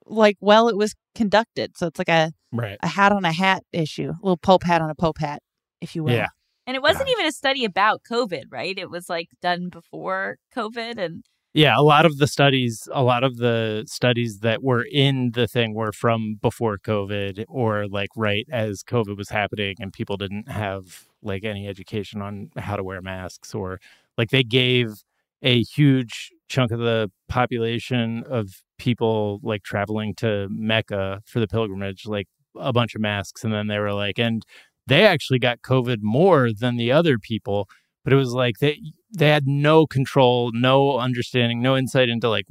[0.06, 1.76] like well it was conducted.
[1.76, 2.78] So it's like a Right.
[2.82, 5.42] a hat on a hat issue, a little pope hat on a pope hat,
[5.82, 6.14] if you will.
[6.14, 6.28] Yeah.
[6.66, 8.78] And it wasn't even a study about covid right?
[8.78, 11.24] It was like done before covid and
[11.54, 15.46] Yeah, a lot of the studies, a lot of the studies that were in the
[15.48, 20.48] thing were from before COVID or like right as COVID was happening and people didn't
[20.50, 23.80] have like any education on how to wear masks or
[24.18, 25.02] like they gave
[25.42, 32.06] a huge chunk of the population of people like traveling to Mecca for the pilgrimage
[32.06, 34.44] like a bunch of masks and then they were like and
[34.86, 37.68] they actually got COVID more than the other people
[38.06, 42.46] but it was like they they had no control, no understanding, no insight into like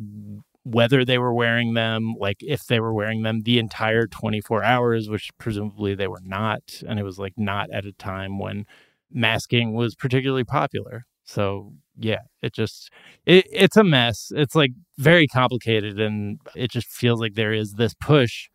[0.64, 5.08] whether they were wearing them, like if they were wearing them the entire 24 hours,
[5.08, 8.66] which presumably they were not, and it was like not at a time when
[9.10, 11.06] masking was particularly popular.
[11.24, 12.92] So yeah, it just
[13.26, 14.34] it, it's a mess.
[14.36, 18.50] It's like very complicated, and it just feels like there is this push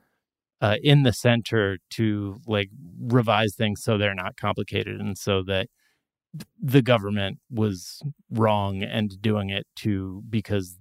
[0.61, 5.69] uh, in the center to like revise things so they're not complicated and so that
[6.61, 10.77] the government was wrong and doing it to because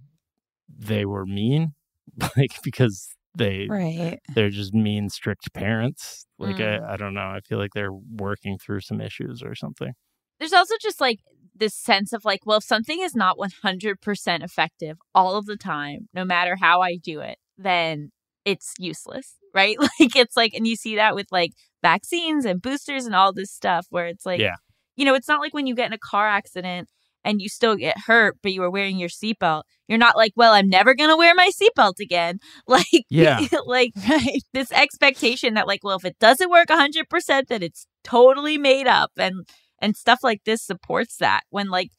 [0.68, 1.74] they were mean,
[2.38, 4.20] like because they Right.
[4.36, 6.26] they're just mean strict parents.
[6.38, 6.84] Like Mm.
[6.84, 7.22] I, I don't know.
[7.22, 9.94] I feel like they're working through some issues or something.
[10.40, 11.20] There's also just like
[11.56, 16.08] this sense of like, well, if something is not 100% effective all of the time,
[16.14, 18.12] no matter how I do it, then
[18.46, 19.78] it's useless, right?
[20.00, 23.52] Like, it's like, and you see that with like vaccines and boosters and all this
[23.52, 24.56] stuff where it's like, Yeah.
[24.96, 26.90] you know, it's not like when you get in a car accident
[27.26, 29.64] and you still get hurt, but you were wearing your seatbelt.
[29.88, 32.40] You're not like, well, I'm never going to wear my seatbelt again.
[32.68, 33.40] Like, Yeah.
[33.66, 34.42] like Right.
[34.54, 39.12] this expectation that like well if it doesn't work 100% then it's totally made up
[39.18, 39.48] and
[39.82, 41.90] and stuff like this supports that when like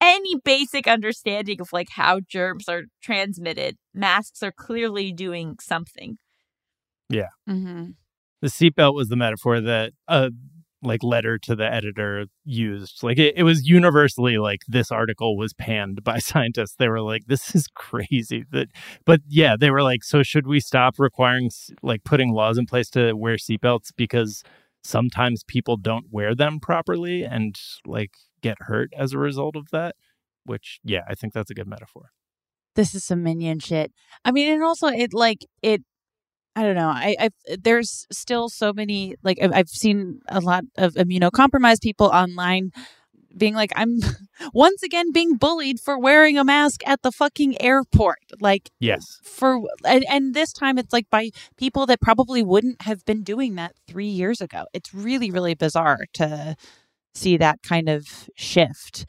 [0.00, 6.16] any basic understanding of like how germs are transmitted masks are clearly doing something
[7.48, 7.90] Mm-hmm.
[8.40, 10.30] The seatbelt was the metaphor that a
[10.80, 13.02] like letter to the editor used.
[13.02, 16.76] Like it, it was universally like this article was panned by scientists.
[16.78, 18.68] They were like, "This is crazy." That,
[19.04, 21.50] but yeah, they were like, "So should we stop requiring
[21.82, 24.42] like putting laws in place to wear seatbelts because
[24.84, 29.96] sometimes people don't wear them properly and like get hurt as a result of that?"
[30.44, 32.10] Which, yeah, I think that's a good metaphor.
[32.76, 33.92] this is some minion shit.
[34.24, 35.82] I mean, and also it like it.
[36.58, 36.88] I don't know.
[36.88, 42.08] I, I there's still so many like I've, I've seen a lot of immunocompromised people
[42.08, 42.72] online
[43.36, 44.00] being like, I'm
[44.52, 48.18] once again being bullied for wearing a mask at the fucking airport.
[48.40, 49.20] Like Yes.
[49.22, 53.54] for and, and this time it's like by people that probably wouldn't have been doing
[53.54, 54.64] that three years ago.
[54.72, 56.56] It's really really bizarre to
[57.14, 59.08] see that kind of shift.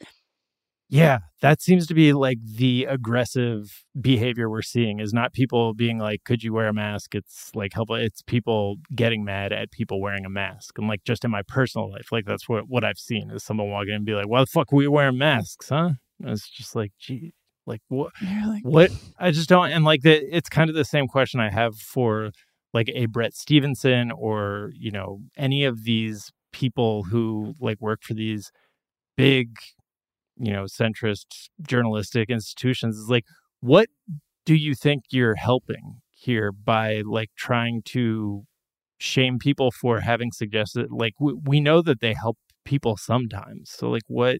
[0.90, 5.98] Yeah, that seems to be like the aggressive behavior we're seeing is not people being
[5.98, 7.14] like, could you wear a mask?
[7.14, 10.78] It's like help it's people getting mad at people wearing a mask.
[10.78, 13.70] And like just in my personal life, like that's what what I've seen is someone
[13.70, 15.90] walking in and be like, Why the fuck we wearing masks, huh?
[16.20, 17.32] And it's just like, gee,
[17.66, 18.12] like what
[18.46, 21.50] like, what I just don't and like the it's kind of the same question I
[21.50, 22.30] have for
[22.74, 28.14] like a Brett Stevenson or, you know, any of these people who like work for
[28.14, 28.50] these
[29.16, 29.56] big
[30.40, 31.26] you know centrist
[31.62, 33.24] journalistic institutions is like
[33.60, 33.88] what
[34.46, 38.44] do you think you're helping here by like trying to
[38.98, 43.88] shame people for having suggested like we, we know that they help people sometimes so
[43.90, 44.38] like what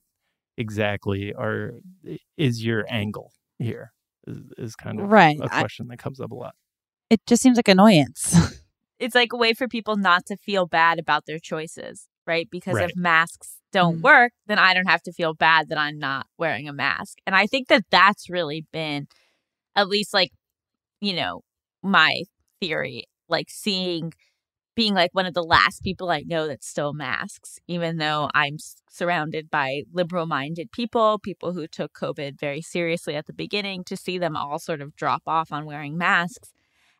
[0.56, 1.72] exactly are
[2.36, 3.92] is your angle here
[4.26, 5.38] is, is kind of Right.
[5.40, 6.54] a question that comes up a lot
[7.10, 8.36] it just seems like annoyance.
[9.00, 12.48] it's like a way for people not to feel bad about their choices, right?
[12.50, 12.90] Because Right.
[12.90, 14.02] if masks don't Mm.
[14.02, 17.18] work, then I don't have to feel bad that I'm not wearing a mask.
[17.26, 19.08] And I think that that's really been
[19.76, 20.32] at least like,
[21.00, 21.42] you know,
[21.82, 22.24] my
[22.60, 24.12] theory, like seeing
[24.76, 28.54] being like one of the last people I know that still masks, even though I'm
[28.54, 33.84] s- surrounded by liberal minded people, people who took COVID very seriously at the beginning,
[33.84, 36.52] to see them all sort of drop off on wearing masks.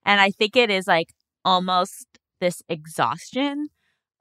[0.04, 1.14] And I think it is like
[1.44, 2.06] almost
[2.40, 3.68] this exhaustion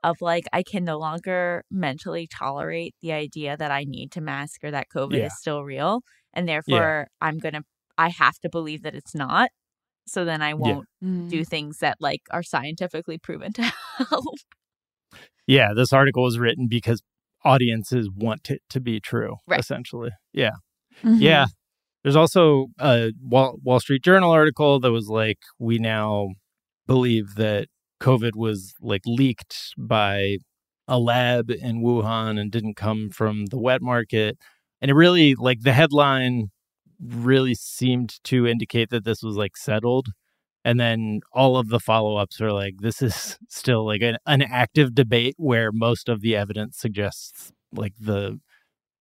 [0.03, 4.63] of like, I can no longer mentally tolerate the idea that I need to mask
[4.63, 5.25] or that COVID Yeah.
[5.27, 6.01] is still real.
[6.33, 7.63] And therefore, I'm going to,
[7.97, 9.49] I have to believe that it's not.
[10.07, 10.87] So then I won't
[11.29, 13.61] do things that like are scientifically proven to
[14.09, 14.25] help.
[15.47, 17.01] yeah this article was written because
[17.45, 19.59] audiences want it to be true Right.
[19.59, 20.51] essentially yeah
[21.03, 21.21] Mhm.
[21.21, 21.45] Yeah.
[22.03, 26.29] There's also a Wall, Wall Street Journal article that was like, we now
[26.87, 27.67] believe that
[27.99, 30.37] COVID was like leaked by
[30.87, 34.37] a lab in Wuhan and didn't come from the wet market.
[34.81, 36.49] And it really, like, the headline
[37.01, 40.07] really seemed to indicate that this was like settled.
[40.65, 44.41] And then all of the follow ups are like, this is still like an, an
[44.41, 48.39] active debate where most of the evidence suggests like the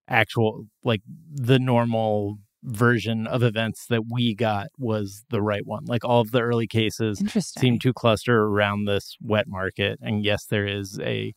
[0.09, 5.85] actual like the normal version of events that we got was the right one.
[5.85, 10.47] Like all of the early cases seem to cluster around this wet market and yes
[10.47, 11.33] there is a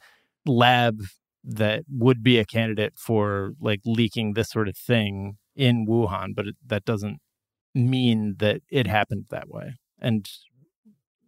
[0.45, 1.01] lab
[1.43, 6.47] that would be a candidate for like leaking this sort of thing in Wuhan but
[6.47, 7.19] it, that doesn't
[7.73, 9.75] mean that it happened that way.
[9.99, 10.27] And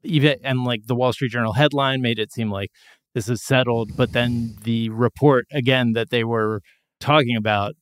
[0.03, 2.71] even and like the Wall Street Journal headline made it seem like
[3.13, 6.61] this is settled but then the report again that they were
[6.99, 7.75] talking about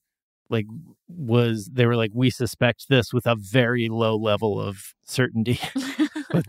[0.49, 0.65] like
[1.15, 5.59] was they were like we suspect this with a very low level of certainty
[6.31, 6.45] but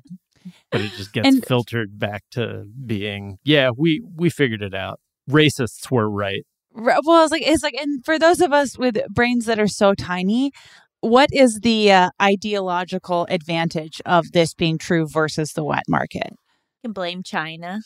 [0.70, 5.00] but it just gets And- filtered back to being yeah we we figured it out
[5.30, 6.44] racists were right
[6.74, 9.68] Right, Well, it's like it's like, and for those of us with brains that are
[9.68, 10.52] so tiny,
[11.00, 16.30] what is the uh, ideological advantage of this being true versus the wet market?
[16.30, 17.80] You can blame China.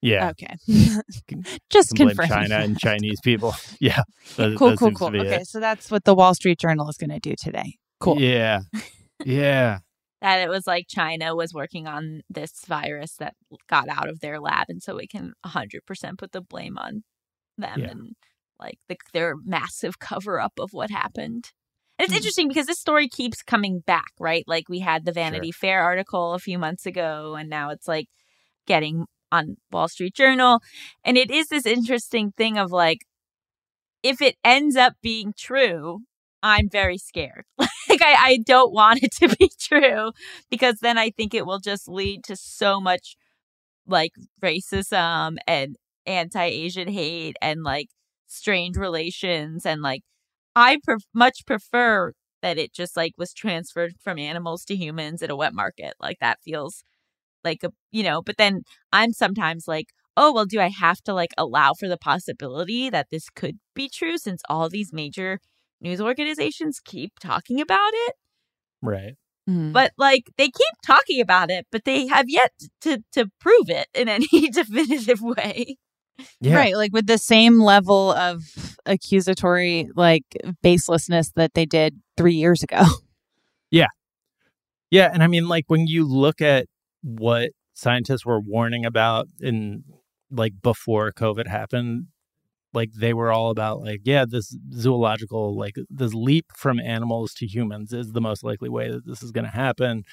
[0.00, 0.30] Yeah.
[0.30, 0.56] Okay.
[1.70, 2.28] Just confirming.
[2.30, 3.54] China and Chinese people.
[3.80, 4.02] Yeah.
[4.36, 5.08] that- cool, that cool, cool.
[5.08, 5.46] Okay, it.
[5.48, 7.76] so that's what the Wall Street Journal is going to do today.
[8.00, 8.20] Cool.
[8.20, 8.60] Yeah.
[9.24, 9.78] Yeah.
[10.20, 13.34] that it was like China was working on this virus that
[13.68, 17.02] got out of their lab, and so we can 100% put the blame on
[17.56, 17.90] them Yeah.
[17.90, 18.12] and
[18.60, 21.50] like the, their massive cover up of what happened.
[21.98, 22.16] And it's Mhm.
[22.18, 24.44] interesting because this story keeps coming back, right?
[24.46, 28.06] Like we had the Vanity Fair article a few months ago, and now it's like
[28.66, 30.60] getting on Wall Street Journal.
[31.04, 33.00] And it is this interesting thing of like,
[34.02, 36.00] if it ends up being true,
[36.42, 37.44] I'm very scared.
[37.58, 40.12] like I, I don't want it to be true
[40.50, 43.16] because then I think it will just lead to so much
[43.86, 44.12] like
[44.42, 45.76] racism and
[46.06, 47.88] anti-Asian hate and like
[48.26, 50.02] strange relations and like
[50.56, 52.12] I pref- much prefer
[52.42, 55.94] that it just like was transferred from animals to humans at a wet market.
[56.00, 56.84] Like that feels
[57.50, 59.86] like a you know, but then I'm sometimes like,
[60.16, 63.88] oh well, do I have to like allow for the possibility that this could be
[63.88, 65.38] true since all these major
[65.80, 68.14] news organizations keep talking about it?
[68.82, 69.14] Right.
[69.48, 69.72] Mhm.
[69.72, 73.86] But like they keep talking about it, but they have yet to to prove it
[73.94, 74.26] in any
[74.60, 75.76] definitive way.
[76.40, 76.56] Yeah.
[76.56, 78.42] Right, like with the same level of
[78.86, 80.24] accusatory like
[80.64, 82.82] baselessness that they did 3 years ago.
[83.70, 83.88] Yeah.
[84.90, 86.66] Yeah, and I mean, like when you look at
[87.02, 89.84] what scientists were warning about in
[90.30, 92.06] like before COVID happened,
[92.74, 97.46] like they were all about like, yeah, this zoological like this leap from animals to
[97.46, 100.04] humans is the most likely way that this is going to happen,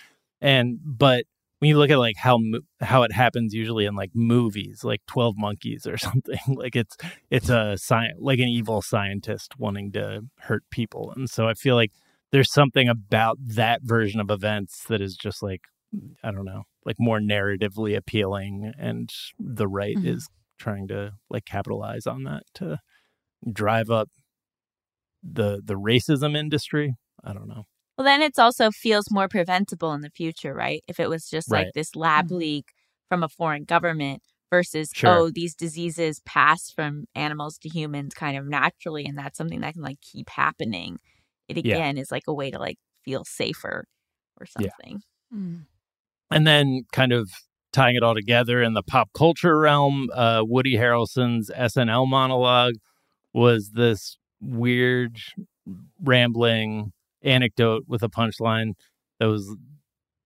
[0.42, 1.26] and but
[1.60, 2.40] when you look at like how
[2.82, 6.96] how it happens usually in like movies, like Twelve Monkeys or something, like it's
[7.30, 11.76] it's a science like an evil scientist wanting to hurt people, and so I feel
[11.76, 11.92] like
[12.32, 15.62] there's something about that version of events that is just like
[16.24, 20.02] I don't know, like more narratively appealing, and the right Mhm.
[20.02, 22.80] is trying to like capitalize on that to
[23.54, 24.10] drive up
[25.24, 26.96] the the racism industry.
[27.24, 27.66] I don't know.
[27.98, 30.84] Well, then it's also feels more preventable in the future, right?
[30.88, 32.66] If it was just like this lab leak
[33.10, 34.22] from a foreign government
[34.52, 35.26] versus Sure.
[35.26, 39.74] oh, these diseases pass from animals to humans kind of naturally, and that's something that
[39.74, 41.00] can like keep happening.
[41.48, 41.82] It Yeah.
[41.82, 43.86] again is like a way to like feel safer
[44.40, 44.70] or Yeah.
[44.78, 45.02] something.
[46.32, 47.30] And then kind of
[47.72, 52.76] tying it all together in the pop culture realm, uh, Woody Harrelson's SNL monologue
[53.34, 55.18] was this weird,
[56.02, 58.74] rambling anecdote with a punchline
[59.20, 59.56] that was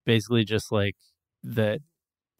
[0.05, 0.95] basically just like
[1.43, 1.79] that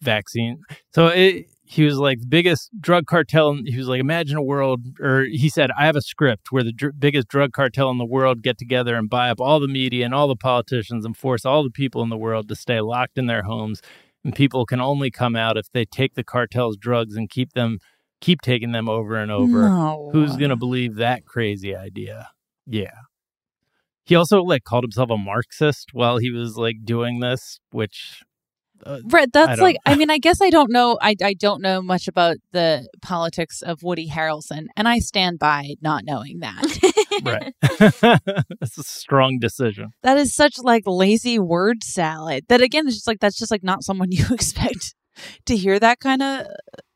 [0.01, 0.61] vaccine.
[0.93, 3.59] So it, he was like the biggest drug cartel.
[3.63, 6.71] He was like, imagine a world, or he said, I have a script where the
[6.71, 10.03] dr- biggest drug cartel in the world get together and buy up all the media
[10.03, 13.19] and all the politicians and force all the people in the world to stay locked
[13.19, 13.83] in their homes.
[14.23, 17.77] And people can only come out if they take the cartel's drugs and keep them,
[18.19, 19.69] keep taking them over and over.
[19.69, 20.09] No.
[20.11, 22.31] Who's going to believe that crazy idea?
[22.65, 22.97] Yeah.
[24.05, 28.23] He also like called himself a Marxist while he was like doing this, which
[28.85, 31.61] uh, Right, that's don't- like I mean I guess I don't know I I don't
[31.61, 36.63] know much about the politics of Woody Harrelson and I stand by not knowing that.
[37.23, 37.53] right.
[38.59, 39.91] That's a strong decision.
[40.03, 42.45] that is such like lazy word salad.
[42.49, 44.95] That again it's just like that's just like not someone you expect
[45.45, 46.47] to hear that kind of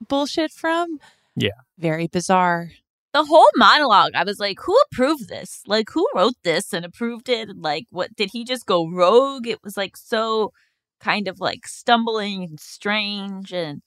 [0.07, 0.97] bullshit from.
[1.35, 1.49] Yeah.
[1.77, 2.71] Very bizarre.
[3.13, 5.61] the whole monologue, I was like, who approved this?
[5.67, 7.49] Like, who wrote this and approved it?
[7.49, 9.45] And like, what did he just go rogue?
[9.47, 10.51] It was like so
[11.03, 13.53] kind of like stumbling and strange.
[13.53, 13.81] And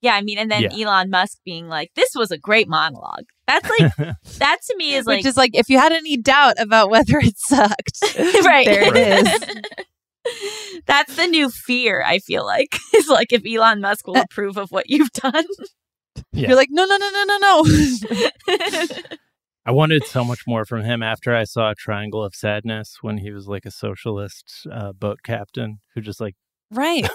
[0.00, 3.24] yeah, I mean, and then Elon Musk being like, this was a great monologue.
[3.46, 3.96] That's like,
[4.38, 7.18] that to me is like, Which is like if you had any doubt about whether
[7.18, 7.98] it sucked.
[8.44, 8.66] right.
[8.66, 10.82] There it is.
[10.86, 12.76] That's the new fear, I feel like.
[12.94, 15.46] Is like if Elon Musk will approve of what you've done.
[16.32, 16.48] Yeah.
[16.48, 18.88] You're like, no, no, no, no, no, no.
[19.64, 23.30] I wanted so much more from him after I saw Triangle of Sadness when he
[23.30, 26.36] was like a socialist uh, boat captain who just like
[26.70, 27.08] right.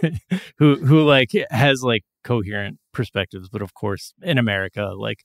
[0.58, 5.20] who who like has like coherent perspectives, but of course in America like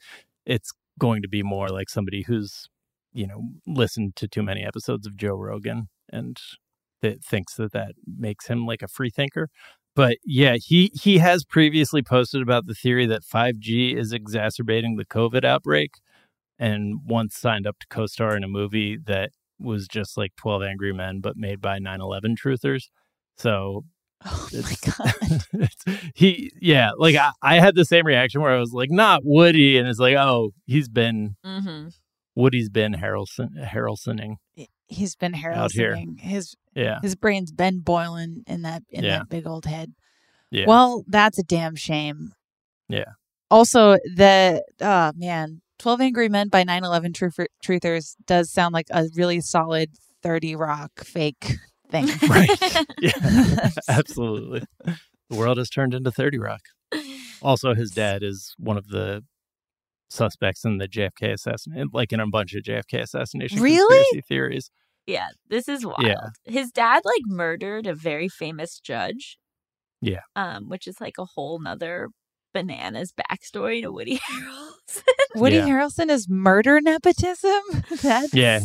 [0.45, 2.67] it's going to be more like somebody who's
[3.13, 6.37] you know listened to too many episodes of Joe Rogan and
[7.01, 9.49] that thinks that that makes him like a free thinker.
[9.95, 15.05] But yeah, he he has previously posted about the theory that 5G is exacerbating the
[15.05, 15.91] COVID outbreak
[16.59, 20.93] and once signed up to co-star in a movie that was just like 12 Angry
[20.93, 22.85] Men but made by 9/11 truthers.
[23.41, 23.85] So
[24.23, 25.69] Oh my god.
[26.15, 29.77] he yeah, like I, I had the same reaction where I was like not Woody
[29.77, 31.87] and it's like oh, he's been mm-hmm.
[32.35, 34.35] Woody's been Harrelson Harrelsoning.
[34.87, 35.95] He's been Out here.
[35.95, 36.19] Harrelsoning.
[36.19, 36.99] His Yeah.
[37.01, 39.19] his brain's been boiling in that in Yeah.
[39.19, 39.93] that big old head.
[40.51, 40.65] Yeah.
[40.67, 42.33] Well, that's a damn shame.
[42.89, 43.13] Yeah.
[43.49, 49.41] Also, the oh man, Twelve Angry Men by 9/11 Truthers does sound like a really
[49.41, 49.89] solid
[50.21, 51.55] Thirty Rock fake
[51.91, 52.07] thing.
[52.29, 52.49] Right.
[52.99, 53.69] yeah.
[53.89, 54.63] Absolutely.
[54.85, 56.61] The world has turned into 30 Rock.
[57.41, 59.23] Also, his dad is one of the
[60.09, 64.03] suspects in the JFK assassination, like in a bunch of JFK assassination Really?
[64.11, 64.71] conspiracy theories.
[65.07, 65.97] Yeah, this is wild.
[66.03, 66.27] Yeah.
[66.45, 69.37] His dad like murdered a very famous judge.
[70.01, 70.19] Yeah.
[70.35, 72.09] Um, which is like a whole nother
[72.53, 75.03] bananas backstory to Woody Harrelson.
[75.35, 75.67] Woody Yeah.
[75.67, 77.61] Harrelson is murder nepotism.
[78.01, 78.59] That's Yeah.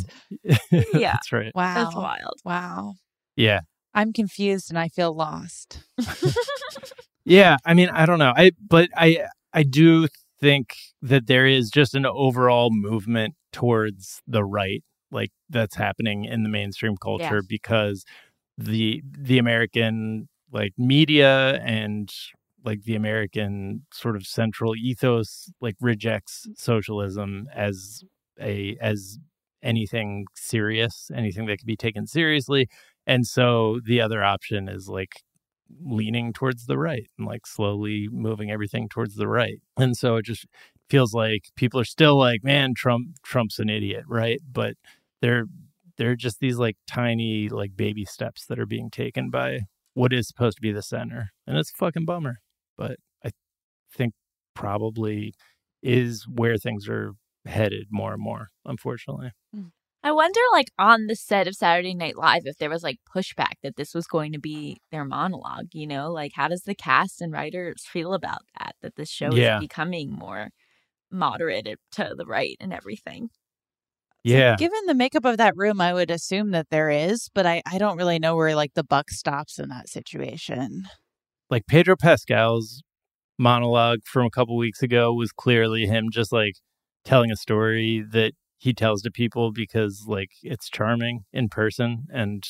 [0.71, 1.13] Yeah.
[1.13, 1.53] That's right.
[1.55, 1.75] Wow.
[1.85, 2.41] That's wild.
[2.45, 2.95] Wow.
[3.37, 3.61] Yeah.
[3.95, 5.81] I'm confused and I feel lost.
[7.27, 8.33] Yeah, I mean, I don't know.
[8.37, 10.07] I but I I do
[10.41, 16.45] think that there is just an overall movement towards the right like that's happening in
[16.45, 18.05] the mainstream culture because
[18.57, 22.13] the the American like media and
[22.65, 28.05] like the American sort of central ethos like rejects socialism as
[28.41, 29.19] a as
[29.63, 32.69] anything serious, anything that can be taken seriously.
[33.07, 35.23] And so the other option is like
[35.85, 39.61] leaning towards the right and like slowly moving everything towards the right.
[39.77, 40.47] And so it just
[40.89, 44.41] feels like people are still like, man, Trump Trump's an idiot, right?
[44.51, 44.75] But
[45.21, 45.47] they're
[45.99, 49.61] they're just these like tiny like baby steps that are being taken by
[49.95, 51.31] what is supposed to be the center.
[51.47, 52.37] And it's a fucking bummer.
[52.77, 53.31] But I
[53.93, 54.15] think
[54.55, 55.35] probably
[55.83, 57.13] is where things are
[57.47, 59.31] headed more and more, unfortunately.
[59.55, 59.69] Hmm.
[60.07, 63.55] I wonder, like, on the set of Saturday Night Live, if there was like pushback
[63.65, 66.13] that this was going to be their monologue, you know?
[66.13, 68.77] Like, how does the cast and writers feel about that?
[68.83, 69.57] That this show Yeah.
[69.57, 70.51] is becoming more
[71.11, 73.31] moderate to the right and everything.
[74.23, 74.55] Yeah.
[74.57, 77.79] Given the makeup of that room, I would assume that there is, but I, I
[77.79, 80.85] don't really know where like the buck stops in that situation.
[81.51, 82.83] like Pedro Pascal's
[83.39, 86.55] monologue from a couple weeks ago was clearly him just like
[87.05, 92.45] telling a story that he tells to people because like it's charming in person and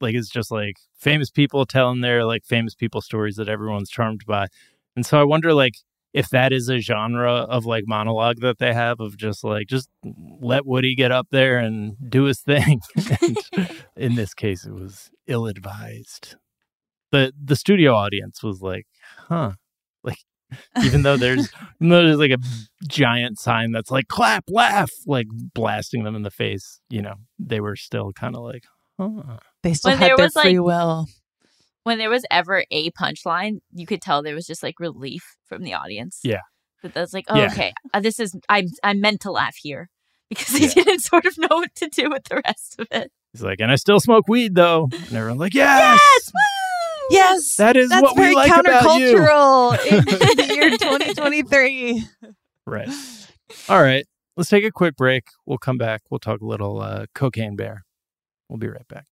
[0.00, 4.24] like it's just like famous people telling their like famous people stories that everyone's charmed
[4.26, 4.46] by.
[4.96, 5.74] And so I wonder like
[6.12, 9.88] if that is a genre of like monologue that they have of just like just
[10.40, 12.80] let Woody get up there and do his thing.
[13.22, 13.38] and
[13.96, 16.36] in this case it was ill advised
[17.12, 18.86] the the studio audience was like,
[19.28, 19.52] huh.
[20.76, 21.50] Like even though there's
[21.80, 22.38] even though there's like a
[22.88, 27.60] giant sign that's like clap, laugh, like blasting them in the face, you know, they
[27.60, 28.64] were still kind of like,
[28.98, 29.38] huh.
[29.62, 31.06] They still When had there their was, free like- will.
[31.84, 35.62] When there was ever a punchline, you could tell there was just like relief from
[35.64, 36.20] the audience.
[36.22, 36.42] Yeah.
[36.84, 37.46] That that's like, oh, Yeah.
[37.46, 39.88] okay, uh, this is I'm I'm meant to laugh here
[40.28, 40.84] because they Yeah.
[40.84, 43.10] didn't sort of know what to do with the rest of it.
[43.32, 44.88] He's like, and I still smoke weed though.
[44.92, 46.40] And everyone's like, yes, Yes, woo!
[47.12, 49.14] Yes, that is that's what very we like about you.
[49.16, 50.04] countercultural in
[50.36, 52.04] the year 2023.
[52.66, 52.88] Right.
[53.68, 54.06] All right.
[54.36, 55.24] Let's take a quick break.
[55.44, 56.02] We'll come back.
[56.10, 57.84] We'll talk a little uh, cocaine bear.
[58.48, 59.06] We'll be right back.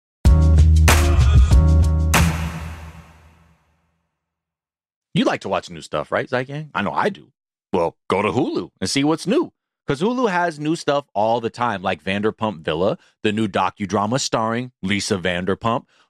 [5.14, 6.70] You like to watch new stuff, right, Zeit Gang?
[6.76, 7.32] I know I do.
[7.74, 9.52] Well, go to Hulu and see what's new.
[9.86, 14.72] Because Hulu has new stuff all the time, like Vanderpump Villa, the new docudrama starring
[14.84, 15.86] Lisa Vanderpump.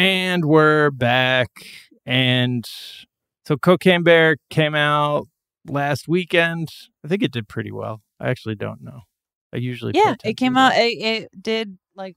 [0.00, 1.50] And we're back.
[2.06, 2.66] And
[3.44, 5.28] so Cocaine Bear came out
[5.68, 6.70] last weekend.
[7.04, 8.00] I think it did pretty well.
[8.18, 9.00] I actually don't know.
[9.52, 10.72] I usually Yeah, it came out.
[10.74, 12.16] It, it did like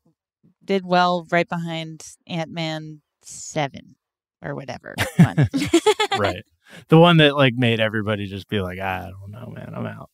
[0.63, 3.97] did well right behind Ant Man seven
[4.41, 4.95] or whatever.
[5.17, 5.49] one.
[6.17, 6.45] right.
[6.87, 9.85] The one that like made everybody just be like, ah, I don't know, man, I'm
[9.85, 10.09] out.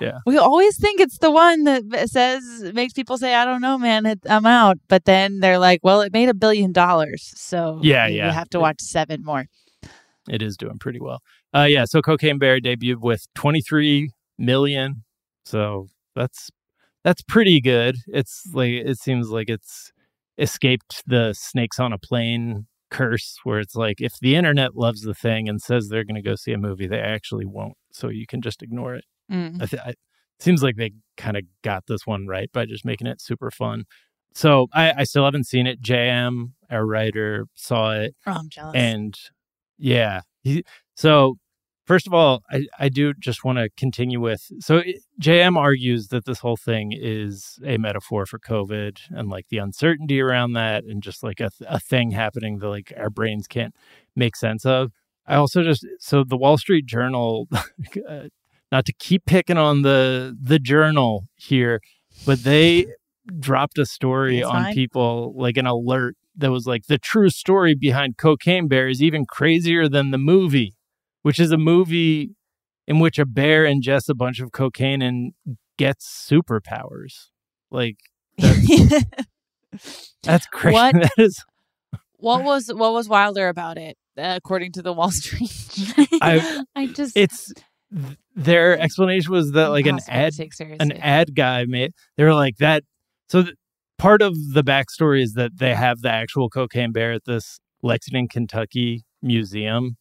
[0.00, 0.18] Yeah.
[0.26, 2.42] We always think it's the one that says
[2.74, 6.00] makes people say, "I don't know, man, it, I'm out." But then they're like, "Well,
[6.00, 8.32] it made a billion dollars, so Yeah, you yeah.
[8.32, 9.46] have to watch seven more."
[10.28, 11.20] It is doing pretty well.
[11.54, 15.04] Uh yeah, so Cocaine Bear debuted with 23 million.
[15.44, 16.50] So that's
[17.04, 17.96] that's pretty good.
[18.08, 19.92] It's like it seems like it's
[20.36, 25.14] escaped the snakes on a plane curse where it's like if the internet loves the
[25.14, 27.74] thing and says they're going to go see a movie, they actually won't.
[27.92, 29.04] So you can just ignore it.
[29.30, 29.62] Mm.
[29.62, 29.94] I th- I,
[30.40, 33.84] seems like they kind of got this one right by just making it super fun.
[34.34, 35.82] So I, I still haven't seen it.
[35.82, 38.74] JM, our writer, saw it, Oh, I'm jealous.
[38.76, 39.18] and
[39.78, 40.20] yeah.
[40.42, 40.62] He,
[40.94, 41.38] so
[41.86, 44.48] first of all, I, I do just want to continue with.
[44.60, 49.48] So it- JM argues that this whole thing is a metaphor for COVID and like
[49.48, 53.48] the uncertainty around that, and just like a, a thing happening that like our brains
[53.48, 53.74] can't
[54.14, 54.92] make sense of.
[55.26, 57.48] I also just so the Wall Street Journal,
[58.08, 58.28] uh,
[58.70, 61.80] not to keep picking on the the journal here,
[62.26, 62.86] but they
[63.38, 64.74] dropped a story That's on fine.
[64.74, 69.26] people like an alert that was like the true story behind Cocaine Bear is even
[69.26, 70.74] crazier than the movie,
[71.22, 72.30] which is a movie
[72.86, 75.32] in which a bear ingests a bunch of cocaine and
[75.76, 77.26] gets superpowers.
[77.70, 77.96] Like
[78.38, 79.04] that's,
[80.22, 80.74] that's crazy.
[80.74, 80.94] What?
[81.00, 81.44] That is
[82.20, 85.52] what was what was wilder about it, uh, according to the Wall Street?
[86.20, 87.52] I- I just it's
[87.94, 90.32] th- their explanation was that like an ad
[90.80, 92.84] an ad guy made they were like that
[93.28, 93.54] so th-
[93.98, 98.28] part of the backstory is that they have the actual cocaine bear at this lexington
[98.28, 99.96] kentucky museum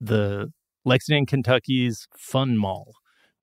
[0.00, 0.50] the
[0.84, 2.92] lexington kentucky's fun mall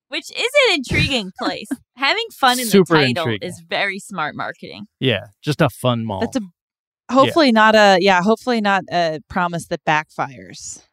[0.09, 1.69] Which is an intriguing place.
[1.95, 3.49] Having fun in Super the title intriguing.
[3.49, 4.87] is very smart marketing.
[4.99, 6.41] yeah just a fun mall That's a
[7.13, 10.83] hopefully not a yeah, hopefully not a promise that backfires.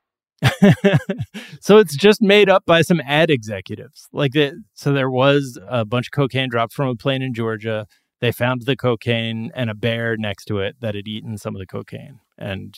[1.60, 4.06] so it's just made up by some ad executives.
[4.12, 4.52] Like that.
[4.74, 7.86] So there was a bunch of cocaine dropped from a plane in Georgia.
[8.20, 11.60] They found the cocaine and a bear next to it that had eaten some of
[11.60, 12.74] the cocaine, and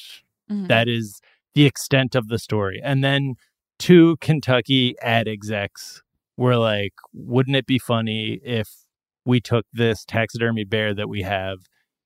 [0.51, 0.69] Mhm.
[0.69, 1.21] that is
[1.55, 2.81] the extent of the story.
[2.83, 3.35] And then
[3.79, 6.03] two Kentucky ad execs
[6.37, 8.69] were like, "Wouldn't it be funny if
[9.25, 11.59] we took this taxidermy bear that we have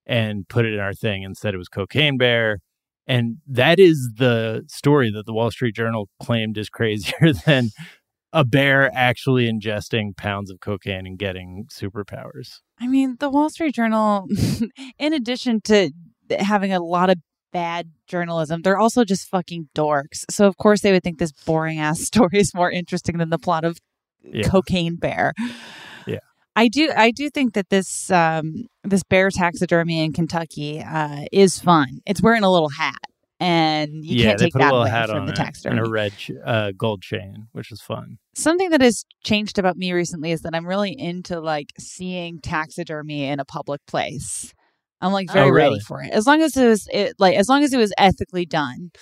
[0.07, 2.59] and put it in our thing and said it was cocaine bear?"
[3.07, 7.71] And that is the story that the Wall Street Journal claimed is crazier than
[8.33, 12.61] a bear actually ingesting pounds of cocaine and getting superpowers.
[12.81, 14.27] I mean, the Wall Street Journal,
[14.99, 15.91] in addition to
[16.39, 17.17] having a lot of
[17.53, 20.25] bad journalism, they're also just fucking dorks.
[20.31, 23.39] So of course they would think this boring ass story is more interesting than the
[23.39, 23.79] plot of
[24.23, 24.49] Yeah.
[24.49, 25.35] Cocaine Bear.
[26.55, 31.59] I do I do think that this um this bear taxidermy in Kentucky uh is
[31.59, 32.01] fun.
[32.07, 32.99] It's wearing a little hat
[33.41, 35.79] and you yeah, can't take that little away hat from the taxidermy.
[35.79, 36.13] and a red
[36.45, 38.19] uh, gold chain, which is fun.
[38.37, 43.25] Something that has changed about me recently is that I'm really into like seeing taxidermy
[43.25, 44.55] in a public place.
[45.01, 45.71] I'm like Oh, very really?
[45.71, 46.13] ready for it.
[46.13, 48.93] As long as it was it, like as long as it was ethically done.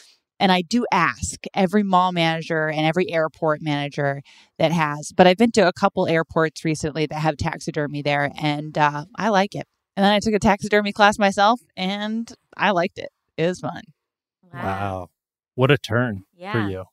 [0.41, 4.22] And I do ask every mall manager and every airport manager
[4.59, 5.12] that has.
[5.14, 9.28] But I've been to a couple airports recently that have taxidermy there, and uh, I
[9.28, 9.66] like it.
[9.97, 13.11] And then I took a taxidermy class myself, and I liked it.
[13.36, 13.82] It was fun.
[14.53, 15.09] Wow.
[15.55, 16.53] What a turn Yeah.
[16.53, 16.84] for you.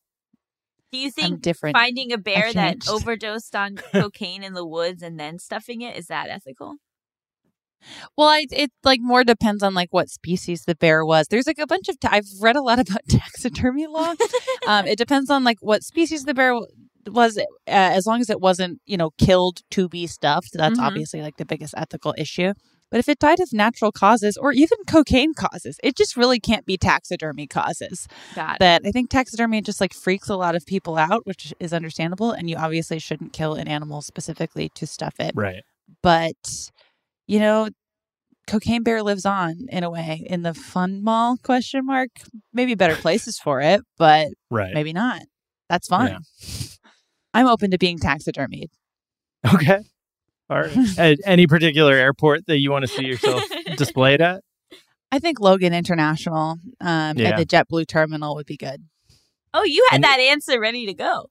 [0.91, 1.75] Do you I'm think different.
[1.75, 6.07] finding a bear that overdosed on cocaine in the woods and then stuffing it is
[6.07, 6.75] that ethical?
[8.17, 11.28] Well, I, it like more depends on like what species the bear was.
[11.28, 11.95] There's like a bunch of.
[12.03, 14.13] i I've read a lot about taxidermy law.
[14.67, 16.67] um, it depends on like what species the bear w-
[17.09, 17.38] was.
[17.38, 20.84] Uh, as long as it wasn't, you know, killed to be stuffed, that's Mhm.
[20.84, 22.53] obviously like the biggest ethical issue.
[22.89, 26.65] But if it died of natural causes or even cocaine causes, it just really can't
[26.65, 28.07] be taxidermy causes.
[28.34, 28.59] Got it.
[28.59, 32.32] That I think taxidermy just like freaks a lot of people out, which is understandable.
[32.32, 35.63] And you obviously shouldn't kill an animal specifically to stuff it Right.
[36.01, 36.69] but
[37.28, 37.69] you know
[38.47, 42.09] cocaine bear lives on in a way in the fun mall question mark
[42.53, 44.73] maybe better places for it but Right.
[44.73, 45.21] maybe not
[45.69, 46.09] that's fine
[46.41, 46.47] Yeah.
[47.34, 48.69] i'm open to being taxidermied
[49.53, 49.80] Okay.
[50.49, 50.78] All right.
[50.97, 53.43] At any particular airport that you want to see yourself
[53.78, 54.41] displayed at?
[55.11, 57.30] I think Logan International um, Yeah.
[57.30, 58.84] at the JetBlue terminal would be good
[59.53, 61.28] Oh, you had And- that answer ready to go.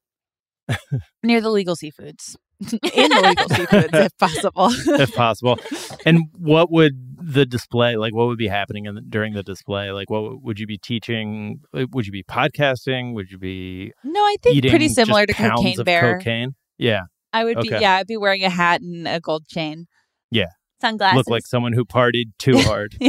[1.23, 2.37] Near the legal seafoods.
[2.61, 4.69] In the legal seafoods, if possible.
[5.01, 5.59] if possible.
[6.07, 8.15] And what would the display like?
[8.15, 9.91] What would be happening in the, during the display?
[9.91, 11.61] Like, what would you be teaching?
[11.73, 13.15] Would you be podcasting?
[13.15, 16.19] Would you be no, I think pretty similar to Cocaine Bear.
[16.19, 16.55] Cocaine.
[16.79, 17.03] Yeah,
[17.33, 19.87] I would be, yeah, I'd be wearing a hat and a gold chain.
[20.31, 20.47] Yeah.
[20.81, 21.17] Sunglasses.
[21.17, 22.97] look like someone who partied too hard.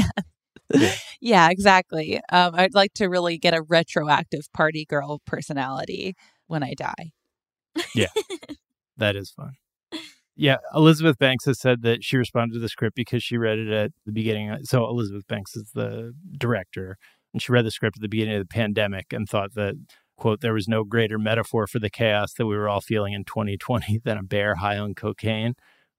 [1.21, 2.19] Yeah, exactly.
[2.29, 6.15] Um, I'd like to really get a retroactive party girl personality
[6.47, 7.11] when I die.
[7.95, 8.07] Yeah,
[8.97, 9.53] that is fun.
[10.35, 13.69] Yeah, Elizabeth Banks has said that she responded to the script because she read it
[13.69, 14.51] at the beginning.
[14.51, 16.97] Uh, so Elizabeth Banks is the director,
[17.33, 19.75] and she read the script at the beginning of the pandemic and thought that
[20.15, 23.23] quote there was no greater metaphor for the chaos that we were all feeling in
[23.23, 25.55] 2020 than a bear high on cocaine,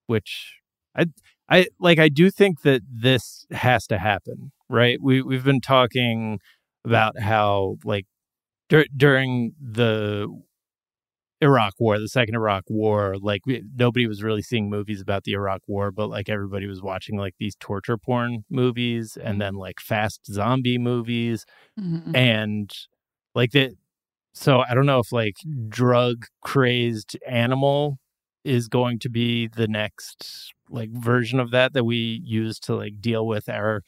[0.07, 0.61] which
[0.97, 1.07] I
[1.49, 4.99] I like I do think that this has to happen, right?
[5.03, 6.39] We we've been talking
[6.85, 8.07] about how like
[8.68, 10.29] dur- during the
[11.41, 15.32] Iraq War, the second Iraq War, like we, nobody was really seeing movies about the
[15.32, 19.78] Iraq War, but like everybody was watching like these torture porn movies and then like
[19.80, 21.45] fast zombie movies
[21.78, 22.14] Mhm.
[22.16, 22.72] and
[23.34, 23.74] like that.
[24.34, 25.36] So I don't know if like
[25.68, 27.99] drug crazed animal
[28.45, 33.01] is going to be the next like version of that that we use to like
[33.01, 33.82] deal with our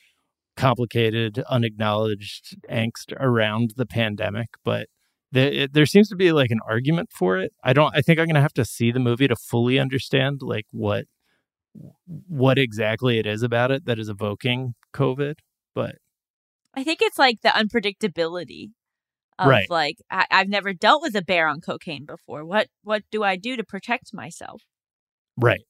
[0.57, 4.89] complicated, unacknowledged angst around the pandemic, but
[5.33, 7.53] the, it, there seems to be like an argument for it.
[7.63, 7.95] I don't.
[7.97, 11.05] I think I'm gonna have to see the movie to fully understand like what
[12.29, 15.37] what exactly it is about it that is evoking COVID.
[15.75, 15.97] But
[16.75, 18.71] I think it's like the unpredictability
[19.39, 19.71] of Right.
[19.71, 22.45] like I- I've never dealt with a bear on cocaine before.
[22.45, 24.63] What what do I do to protect myself?
[25.37, 25.61] right,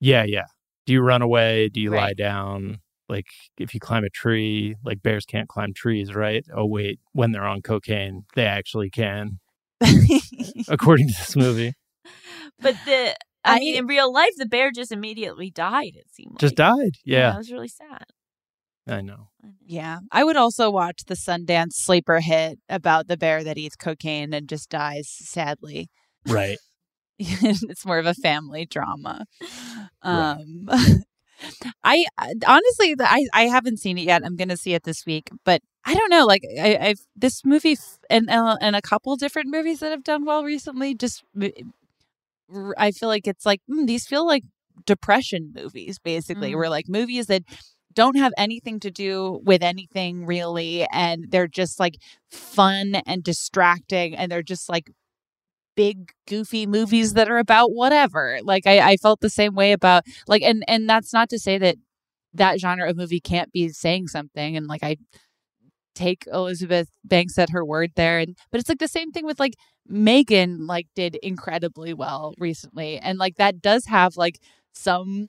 [0.00, 0.44] yeah, yeah.
[0.86, 1.68] Do you run away?
[1.70, 2.78] Do you lie down?
[3.08, 3.26] Like
[3.58, 6.44] if you climb a tree, like bears can't climb trees, right?
[6.54, 9.38] Oh wait, when they're on cocaine, they actually can,
[10.68, 11.72] according to this movie.
[12.60, 15.92] But the I, I- mean, in real life, the bear just immediately died.
[15.94, 16.76] It seemed Just like.
[16.76, 16.90] died.
[17.04, 18.04] Yeah, Yeah, it was really sad.
[18.86, 19.28] I know.
[19.64, 24.32] Yeah, I would also watch the Sundance sleeper hit about the bear that eats cocaine
[24.32, 25.88] and just dies sadly.
[26.26, 26.58] Right.
[27.18, 29.26] it's more of a family drama.
[29.40, 29.82] Right.
[30.02, 30.94] Um, I
[31.84, 32.06] I-
[32.46, 34.22] honestly, I I haven't seen it yet.
[34.24, 36.26] I'm going to see it this week, but I don't know.
[36.26, 40.04] Like I, I've this movie f- and uh, and a couple different movies that have
[40.04, 40.94] done well recently.
[40.94, 41.24] Just
[42.76, 44.44] I feel like it's like mm, these feel like
[44.86, 46.52] depression movies, basically.
[46.52, 46.56] Mm.
[46.56, 47.42] We're like movies that
[47.92, 51.96] don't have anything to do with anything really and they're just like
[52.30, 54.90] fun and distracting and they're just like
[55.78, 58.40] big goofy movies that are about whatever.
[58.42, 61.56] Like I, I felt the same way about like and and that's not to say
[61.56, 61.76] that
[62.34, 64.96] that genre of movie can't be saying something and like i
[65.94, 69.40] take elizabeth banks at her word there and but it's like the same thing with
[69.40, 69.54] like
[69.86, 74.38] megan like did incredibly well recently and like that does have like
[74.72, 75.28] some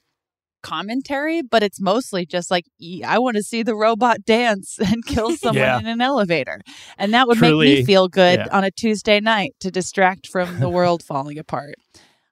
[0.62, 5.06] commentary but it's mostly just like "E- i want to see the robot dance and
[5.06, 5.80] kill someone Yeah.
[5.80, 6.62] in an elevator
[6.98, 8.58] and that would make me feel good yeah.
[8.58, 11.76] on a tuesday night to distract from the world falling apart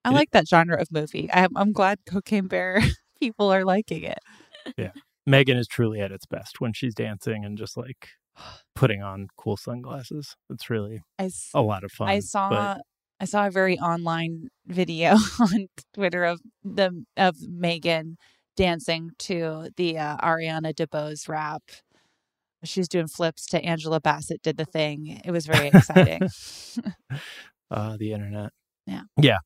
[0.06, 2.82] i It- like that genre of movie I'm, I'm glad cocaine bear
[3.20, 4.20] people are liking it
[4.78, 4.92] Yeah.
[5.26, 8.10] Megan is truly at its best when she's dancing and just like
[8.76, 10.36] putting on cool sunglasses.
[10.50, 12.08] It's really i, a lot of fun.
[12.10, 12.82] I saw but
[13.20, 18.18] I saw a very online video on Twitter of the of Megan
[18.56, 21.64] dancing to the uh, Ariana DeBose rap.
[22.64, 25.22] She's doing flips to Angela Bassett did the thing.
[25.24, 26.22] It was very exciting.
[27.70, 28.52] uh, the internet.
[28.88, 29.04] Yeah.
[29.22, 29.38] Yeah.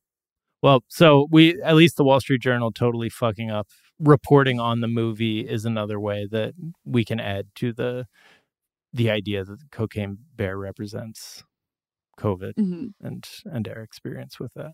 [0.62, 3.68] Well, so we at least the Wall Street Journal totally fucking up
[3.98, 6.54] reporting on the movie is another way that
[6.84, 8.06] we can add to the
[8.94, 11.44] the idea that the cocaine bear represents
[12.18, 12.94] COVID Mhm.
[13.00, 14.72] and and our experience with that.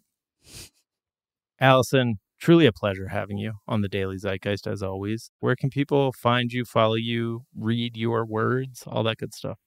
[1.61, 5.31] Allison, truly a pleasure having you on the Daily Zeitgeist as always.
[5.41, 9.59] Where can people find you, follow you, read your words, all that good stuff?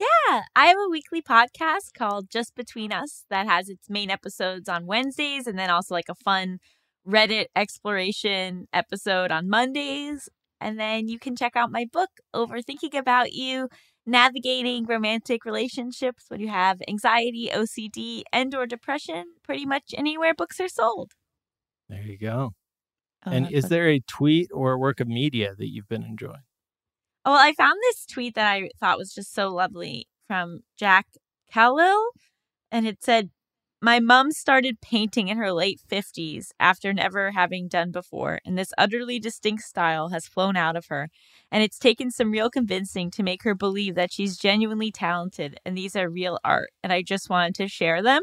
[0.00, 4.68] Yeah, I have a weekly podcast called Just Between Us that has its main episodes
[4.68, 6.58] on Wednesdays and then also like a fun
[7.06, 10.28] Reddit exploration episode on Mondays.
[10.60, 13.68] And then you can check out my book, Overthinking About You,
[14.08, 20.58] Navigating Romantic Relationships when you have anxiety, OCD, and or depression, pretty much anywhere books
[20.60, 21.12] are sold.
[21.90, 22.54] There you go.
[23.26, 26.44] Oh, and is there a tweet or a work of media that you've been enjoying?
[27.24, 31.06] Oh, well, I found this tweet that I thought was just so lovely from Jack
[31.52, 31.96] Callow,
[32.72, 33.30] and it said,
[33.80, 38.72] My mom started painting in her late 50s after never having done before, and this
[38.76, 41.08] utterly distinct style has flown out of her.
[41.52, 45.76] And it's taken some real convincing to make her believe that she's genuinely talented and
[45.76, 46.70] these are real art.
[46.82, 48.22] And I just wanted to share them.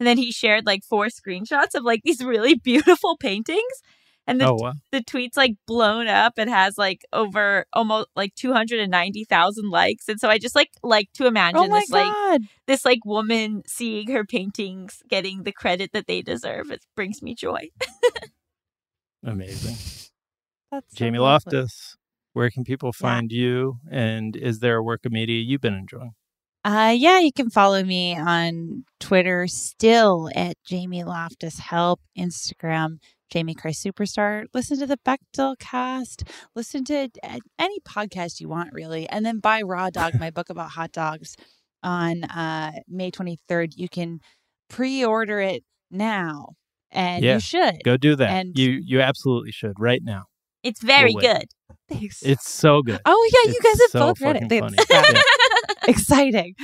[0.00, 3.82] And then he shared like four screenshots of like these really beautiful paintings.
[4.26, 4.72] And the, Oh, wow.
[4.90, 10.08] the tweet's like blown up and has like over almost like 290,000 likes.
[10.08, 13.62] And so I just like like to imagine Oh my this like this like woman
[13.66, 16.70] seeing her paintings getting the credit that they deserve.
[16.72, 17.68] It brings me joy.
[19.24, 19.76] Amazing.
[20.72, 21.56] That's so Jamie lovely.
[21.58, 21.96] Loftus,
[22.32, 23.78] where can people find you?
[23.90, 26.12] And is there a work of media you've been enjoying?
[26.64, 32.98] Uh, yeah, you can follow me on Twitter still at Jamie Loftus Help, Instagram,
[33.30, 34.44] Jamie Christ Superstar.
[34.54, 36.24] Listen to the Bechdel cast.
[36.54, 39.08] Listen to uh, any podcast you want, really.
[39.08, 41.36] And then buy Raw Dog, my book about hot dogs,
[41.82, 43.72] on uh, May 23rd.
[43.76, 44.20] You can
[44.68, 46.54] pre order it now,
[46.90, 47.76] and yeah, you should.
[47.84, 48.28] go do that.
[48.28, 50.24] And you you absolutely should right now.
[50.62, 51.44] It's very We'll good.
[51.88, 52.22] Thanks.
[52.22, 53.00] It's so good.
[53.04, 54.86] Oh yeah, you guys have so both read it.
[54.90, 55.22] Yeah.
[55.88, 56.54] exciting.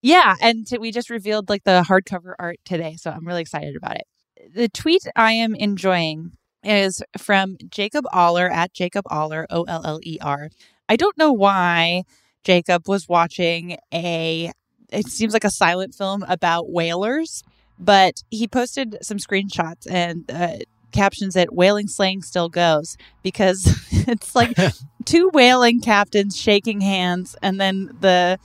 [0.00, 3.76] Yeah, and t- we just revealed like the hardcover art today, so I'm really excited
[3.76, 4.04] about it.
[4.52, 6.32] The tweet I am enjoying
[6.62, 10.50] is from Jacob Oller at Jacob Oller O L L E R.
[10.88, 12.04] I don't know why
[12.42, 14.50] Jacob was watching a
[14.90, 17.42] it seems like a silent film about whalers,
[17.78, 20.56] but he posted some screenshots and uh,
[20.92, 23.66] captions that whaling slang still goes because
[24.08, 24.56] it's like
[25.04, 28.38] two whaling captains shaking hands and then the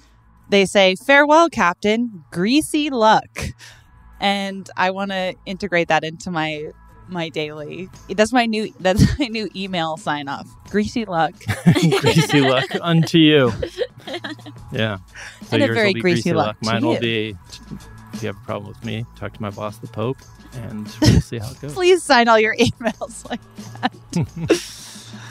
[0.49, 3.49] they say farewell captain greasy luck
[4.19, 6.65] and i want to integrate that into my
[7.07, 11.33] my daily that's my new that's my new email sign off greasy luck
[12.01, 13.51] greasy luck unto you.
[14.71, 14.97] Yeah.
[15.45, 16.99] So And a very will be greasy luck to Mine will you.
[16.99, 17.37] be
[18.13, 20.17] if you have a problem with me, talk to my boss, the Pope,
[20.53, 21.73] and we'll see how it goes.
[21.73, 23.39] please sign all your emails like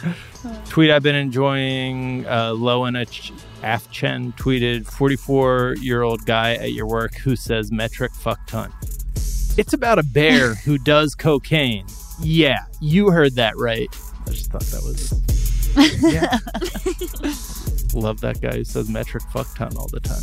[0.69, 2.27] Tweet I've been enjoying.
[2.27, 3.33] Uh, Lowen Ach-
[3.63, 8.73] Afchen tweeted 44 year old guy at your work who says metric fuck ton.
[9.57, 11.87] It's about a bear who does cocaine.
[12.21, 13.89] Yeah, you heard that right.
[14.27, 15.15] I just thought that was.
[16.01, 16.39] Yeah.
[17.99, 20.23] Love that guy who says metric fuck ton all the time.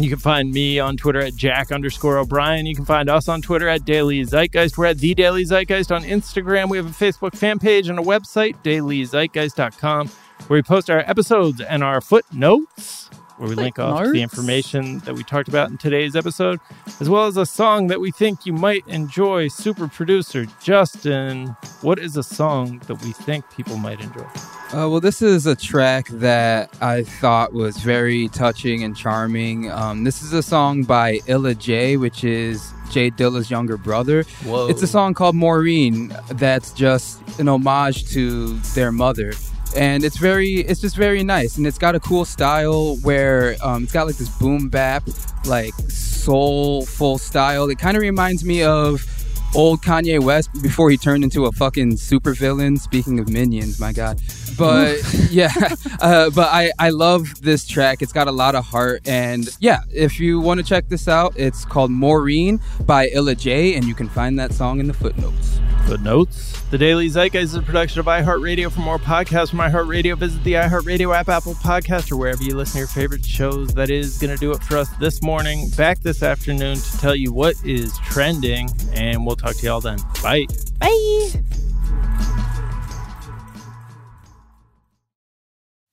[0.00, 2.64] You can find me on Twitter at Jack underscore O'Brien.
[2.66, 4.78] You can find us on Twitter at Daily Zeitgeist.
[4.78, 6.70] We're at The Daily Zeitgeist on Instagram.
[6.70, 10.08] We have a Facebook fan page and a website, dailyzeitgeist.com,
[10.46, 13.09] where we post our episodes and our footnotes,
[13.40, 16.60] where we link off to the information that we talked about in today's episode,
[17.00, 19.48] as well as a song that we think you might enjoy.
[19.48, 24.26] Super producer Justin, what is a song that we think people might enjoy?
[24.72, 29.70] Uh, well, this is a track that I thought was very touching and charming.
[29.70, 34.24] Um, this is a song by Illa J, which is Jay Dilla's younger brother.
[34.44, 34.68] Whoa.
[34.68, 39.32] It's a song called Maureen that's just an homage to their mother.
[39.76, 41.56] And it's very, it's just very nice.
[41.56, 45.04] And it's got a cool style where um, it's got like this boom bap,
[45.46, 47.68] like soulful style.
[47.70, 49.06] It kind of reminds me of
[49.54, 52.78] old Kanye West before he turned into a fucking supervillain.
[52.78, 54.20] Speaking of minions, my god.
[54.58, 54.98] But
[55.30, 55.52] yeah,
[56.00, 58.02] uh, but I I love this track.
[58.02, 61.34] It's got a lot of heart, and yeah, if you want to check this out,
[61.36, 65.60] it's called Maureen by Illa J, and you can find that song in the footnotes.
[65.90, 66.60] Footnotes.
[66.70, 68.70] The Daily Zeitgeist is a production of iHeartRadio.
[68.70, 72.74] For more podcasts from iHeartRadio, visit the iHeartRadio app, Apple Podcast, or wherever you listen
[72.74, 73.74] to your favorite shows.
[73.74, 75.68] That is going to do it for us this morning.
[75.70, 79.80] Back this afternoon to tell you what is trending, and we'll talk to you all
[79.80, 79.98] then.
[80.22, 80.46] Bye.
[80.78, 81.30] bye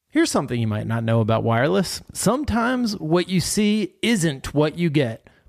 [0.10, 2.04] Here's something you might not know about wireless.
[2.14, 5.27] Sometimes what you see isn't what you get.